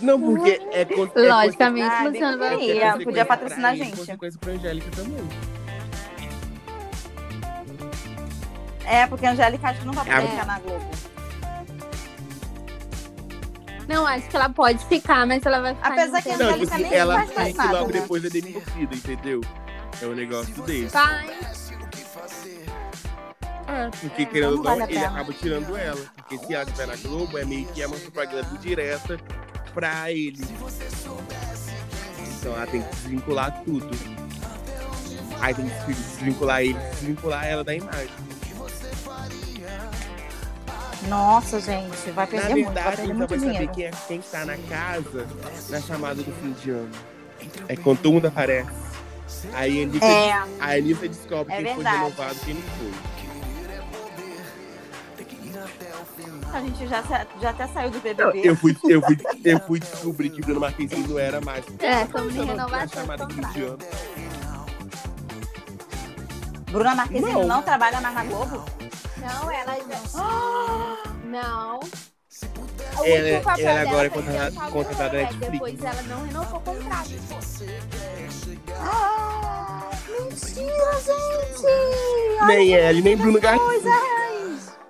[0.01, 0.81] Não, porque é.
[0.81, 0.87] é
[1.29, 3.97] Logicamente, Luciano vai consequência podia patrocinar a gente.
[3.97, 5.54] Consequência pra Angélica também.
[8.87, 10.27] É, porque a Angélica acho que não vai poder É.
[10.27, 10.89] ficar na Globo.
[13.87, 15.89] Não, acho que ela pode ficar, mas ela vai ficar.
[15.91, 16.43] Apesar que a tempo.
[16.43, 17.99] Não, Angélica tipo nem ela faz mais nada, logo né?
[18.01, 19.41] depois é demitida, entendeu?
[20.01, 20.87] É um negócio desse.
[20.93, 21.29] Vai.
[23.67, 25.07] É, porque É, querendo ou não ele pena.
[25.07, 26.01] acaba tirando ela.
[26.15, 29.19] Porque se ela estiver na Globo, é meio que é uma propaganda direta
[29.73, 30.43] pra ele.
[32.39, 33.89] Então ela tem que desvincular tudo.
[35.41, 38.09] Aí tem que desvincular ele, desvincular ela da imagem.
[41.07, 43.71] Nossa, gente, vai Na perder muito, vai verdade, perder ele só muito vai saber dinheiro.
[43.73, 45.27] quem, é, quem tá na casa
[45.69, 46.91] na chamada do fim de ano.
[47.67, 48.69] É quando todo mundo aparece.
[49.53, 51.97] Aí ele É, Aí ali você descobre É quem verdade.
[51.97, 53.15] foi renovado e quem não foi.
[56.53, 58.41] a gente já, sa- já até saiu do Não, BBB.
[58.47, 61.65] eu, fui, eu, fui, eu fui descobrir que Bruno Marquezine não era mais.
[61.79, 63.05] É, Não, renovação.
[66.71, 67.45] Bruna Marquezine Não.
[67.47, 67.61] não.
[67.61, 68.63] trabalha mais na Globo?
[69.25, 69.75] Não, ela
[71.25, 71.79] Não.
[72.99, 75.51] O Ela- papel ela agora dela é contratada- contratada da Netflix.
[75.51, 77.09] Depois ela não renovou o contrato.
[78.79, 82.45] Ah, mentira, gente!
[82.47, 83.91] Nem ele, nem Bruno Garcia.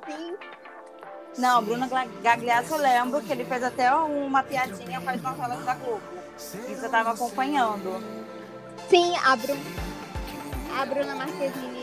[0.06, 0.36] Sim.
[1.38, 1.88] Não, Bruno
[2.22, 6.02] Gagliasso eu lembro que ele fez até uma piadinha com as novelas da Globo.
[6.38, 8.04] Isso eu tava acompanhando.
[8.90, 9.58] Sim, a, Bru...
[10.80, 11.75] a Bruna Marquezine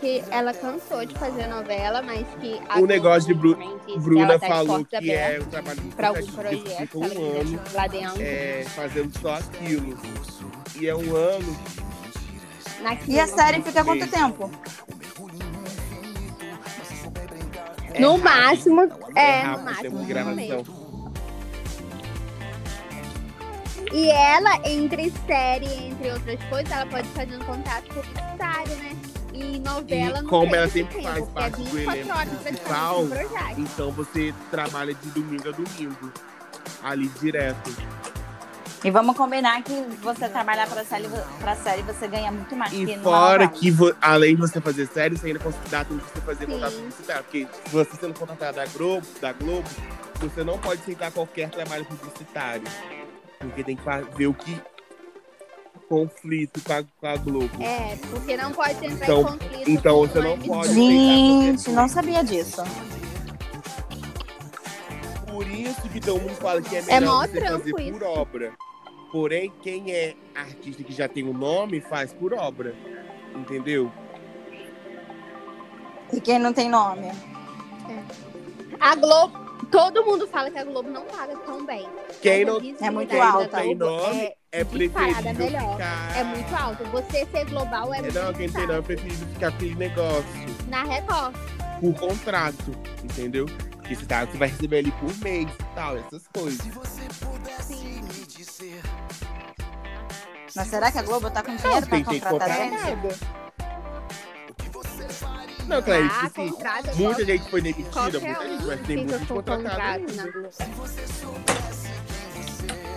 [0.00, 3.56] que ela cansou de fazer novela, mas que a O negócio de Bru-
[3.98, 7.60] Bruna tá de falou que é um trabalho muito para algum projeto fica um ano
[7.74, 8.22] lá dentro.
[8.22, 9.98] é, fazendo só aquilo.
[10.76, 11.56] E é um ano.
[12.82, 13.16] naquilo.
[13.16, 14.50] E a série fica quanto tempo?
[17.94, 18.80] é No rápido, máximo,
[19.16, 20.64] é, rápido, no máximo, de gravação.
[23.90, 28.96] E ela, entre série, entre outras coisas, ela pode fazer um contato publicitário, né?
[29.38, 32.36] E novela E não como ela sempre tempo, faz porque parte é do 24 elenco
[32.42, 33.04] principal.
[33.56, 36.12] Então você trabalha de domingo a domingo.
[36.82, 37.70] Ali direto.
[38.84, 41.08] E vamos combinar que você trabalhar pra série,
[41.40, 42.72] pra série você ganha muito mais.
[42.72, 46.12] que E fora que, além de você fazer série, você ainda consegue dar tempo de
[46.12, 46.52] você fazer Sim.
[46.52, 47.24] contato publicitário.
[47.24, 49.68] Porque você sendo contratado da Globo, da Globo,
[50.20, 52.62] você não pode aceitar qualquer trabalho publicitário.
[53.40, 53.82] Porque tem que
[54.16, 54.60] ver o que
[55.88, 57.62] conflito com a, com a Globo.
[57.62, 61.88] É, porque não pode entrar Então- em conflito então com você não pode- Gente, não
[61.88, 62.62] sabia disso.
[65.30, 68.52] Por isso que todo mundo fala que é É melhor você fazer trampo por obra.
[69.12, 72.74] Porém, quem é artista que já tem um nome, faz por obra.
[73.34, 73.90] Entendeu?
[76.12, 77.10] E quem não tem nome?
[78.80, 79.38] A Globo,
[79.70, 81.88] todo mundo fala que a Globo não paga tão bem.
[82.20, 83.58] Quem a não, É muito da alta.
[83.58, 85.72] tem Globo nome, é, é preferível melhor.
[85.72, 86.16] ficar...
[86.16, 86.84] é muito alto.
[86.84, 90.24] Você ser global é, É, muito não, quem tem não, é preferível ficar aquele negócio
[90.68, 91.34] Na Record.
[91.80, 92.72] por contrato,
[93.04, 93.46] entendeu?
[93.72, 96.60] Porque você, tá, você vai receber ali por mês e tal, essas coisas.
[97.62, 98.02] Sim.
[100.54, 103.18] Mas será que a Globo tá com dinheiro pra tem gente contratar gente?
[105.66, 108.96] Não, Clarice, Ah, assim, contrata muita qual- gente foi demitida, Qualquer muita gente, mas tem
[108.96, 110.02] muita gente contratada.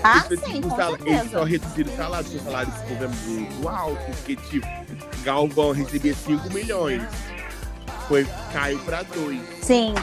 [0.04, 2.86] Ah, Tipo, sim, o com sala- Eles só reduziram o salário, porque o salário desse
[2.86, 4.06] povo é muito alto.
[4.18, 4.68] Porque, tipo,
[5.24, 7.04] Galvão recebia 5 milhões.
[8.08, 9.42] Foi, caiu pra 2.
[9.62, 9.94] Sim.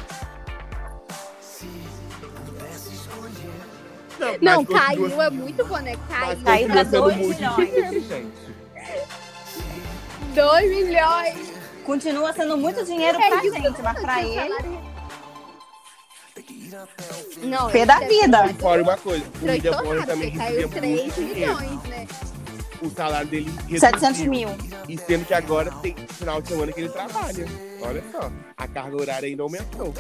[4.20, 5.96] Não, mas caiu, continua- é muito bom, né?
[6.08, 6.42] Caiu.
[6.44, 7.56] Caiu pra continua sendo dois muito milhões.
[7.70, 8.32] dinheiro, gente.
[10.34, 11.57] 2 milhões.
[11.88, 14.78] Continua sendo muito dinheiro É pra gente, mas pra ele.
[17.38, 18.46] Não, Pé da vida.
[18.46, 21.56] E fora uma coisa, o William Bonner também recebia caiu 3 muito dinheiro.
[21.58, 22.06] milhões, né?
[22.82, 23.80] O salário dele reduziu.
[23.80, 24.48] 700 mil.
[24.86, 27.46] E sendo que agora tem final de semana que ele trabalha.
[27.80, 29.94] Olha só, a carga horária ainda aumentou.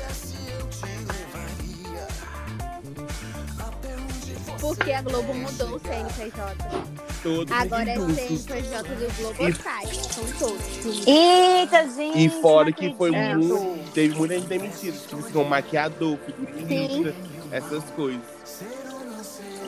[4.60, 7.07] Porque a Globo mudou o CNPJ.
[7.22, 8.16] Todos Agora é juntos.
[8.16, 9.86] CNPJ do Globo sai.
[9.86, 11.06] São todos.
[11.06, 12.24] Eita, gente.
[12.24, 13.78] E fora que foi muito.
[13.92, 14.96] Teve muita gente demitida.
[14.96, 17.14] Tipo assim, como maquiador, figurinista,
[17.50, 18.22] essas coisas.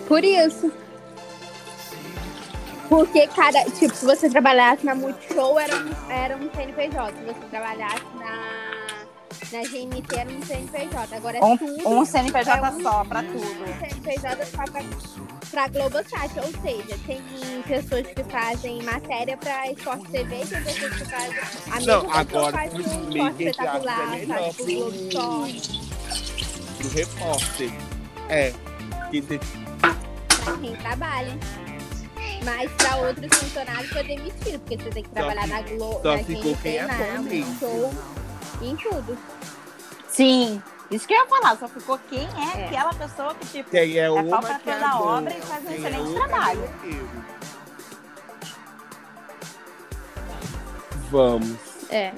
[0.06, 0.72] Por isso.
[2.88, 7.12] Porque, cara, tipo, se você trabalhasse na Multishow, era um, era um CNPJ.
[7.18, 8.60] Se você trabalhasse na
[9.52, 11.88] Na GNT era um CNPJ, agora é Um, tudo.
[11.88, 13.64] um CNPJ é um só pra um tudo.
[13.80, 14.82] CNPJ só pra,
[15.50, 17.22] pra Globosat, ou seja, tem
[17.66, 21.38] pessoas que fazem matéria pra Esporte TV, tem pessoas que fazem
[21.70, 24.98] a mesma Não, pessoa agora faz meio Esporte que Espetacular, é melhor faz pro Globo
[26.78, 27.72] Pro repórter.
[28.28, 28.52] É.
[29.10, 31.38] Que pra quem trabalha.
[32.44, 36.24] Mas pra outros funcionários foi demitido, porque você tem que trabalhar na Globo, só na
[36.24, 37.58] ficou quem é GNT, bom na mesmo.
[37.58, 37.94] Show,
[38.62, 39.18] em tudo.
[40.08, 42.66] Sim, isso que eu ia falar, só ficou quem é, É.
[42.66, 45.70] aquela pessoa que, tipo, Quem é, o pau pra toda maquiador, obra e faz um
[45.70, 46.70] é excelente o trabalho.
[51.10, 51.56] Vamos.
[51.90, 52.12] É.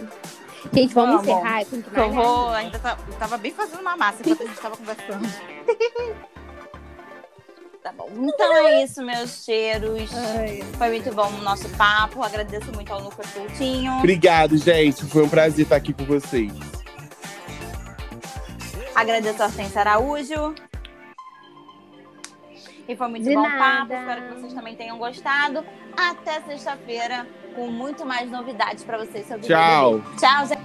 [0.72, 1.28] Gente, vamos Vamos.
[1.28, 1.64] encerrar.
[1.64, 4.60] Tem que Que eu vou, ainda tá, tava bem fazendo uma massa enquanto a gente
[4.60, 5.28] tava conversando.
[7.82, 8.08] tá bom.
[8.16, 10.10] Então é isso, meus cheiros.
[10.14, 10.62] Ai.
[10.78, 12.22] Foi muito bom o nosso papo.
[12.22, 13.92] Agradeço muito ao Lucas Coutinho.
[13.98, 15.04] Obrigado, gente.
[15.06, 16.52] Foi um prazer estar aqui com vocês.
[18.94, 20.54] Agradeço a Hortência Araújo.
[22.88, 23.58] E foi muito De bom nada.
[23.86, 23.92] papo.
[23.94, 25.64] Espero que vocês também tenham gostado.
[25.96, 29.98] Até sexta-feira com muito mais novidades para vocês sobre Tchau.
[29.98, 30.16] BBB.
[30.16, 30.62] Tchau, gente.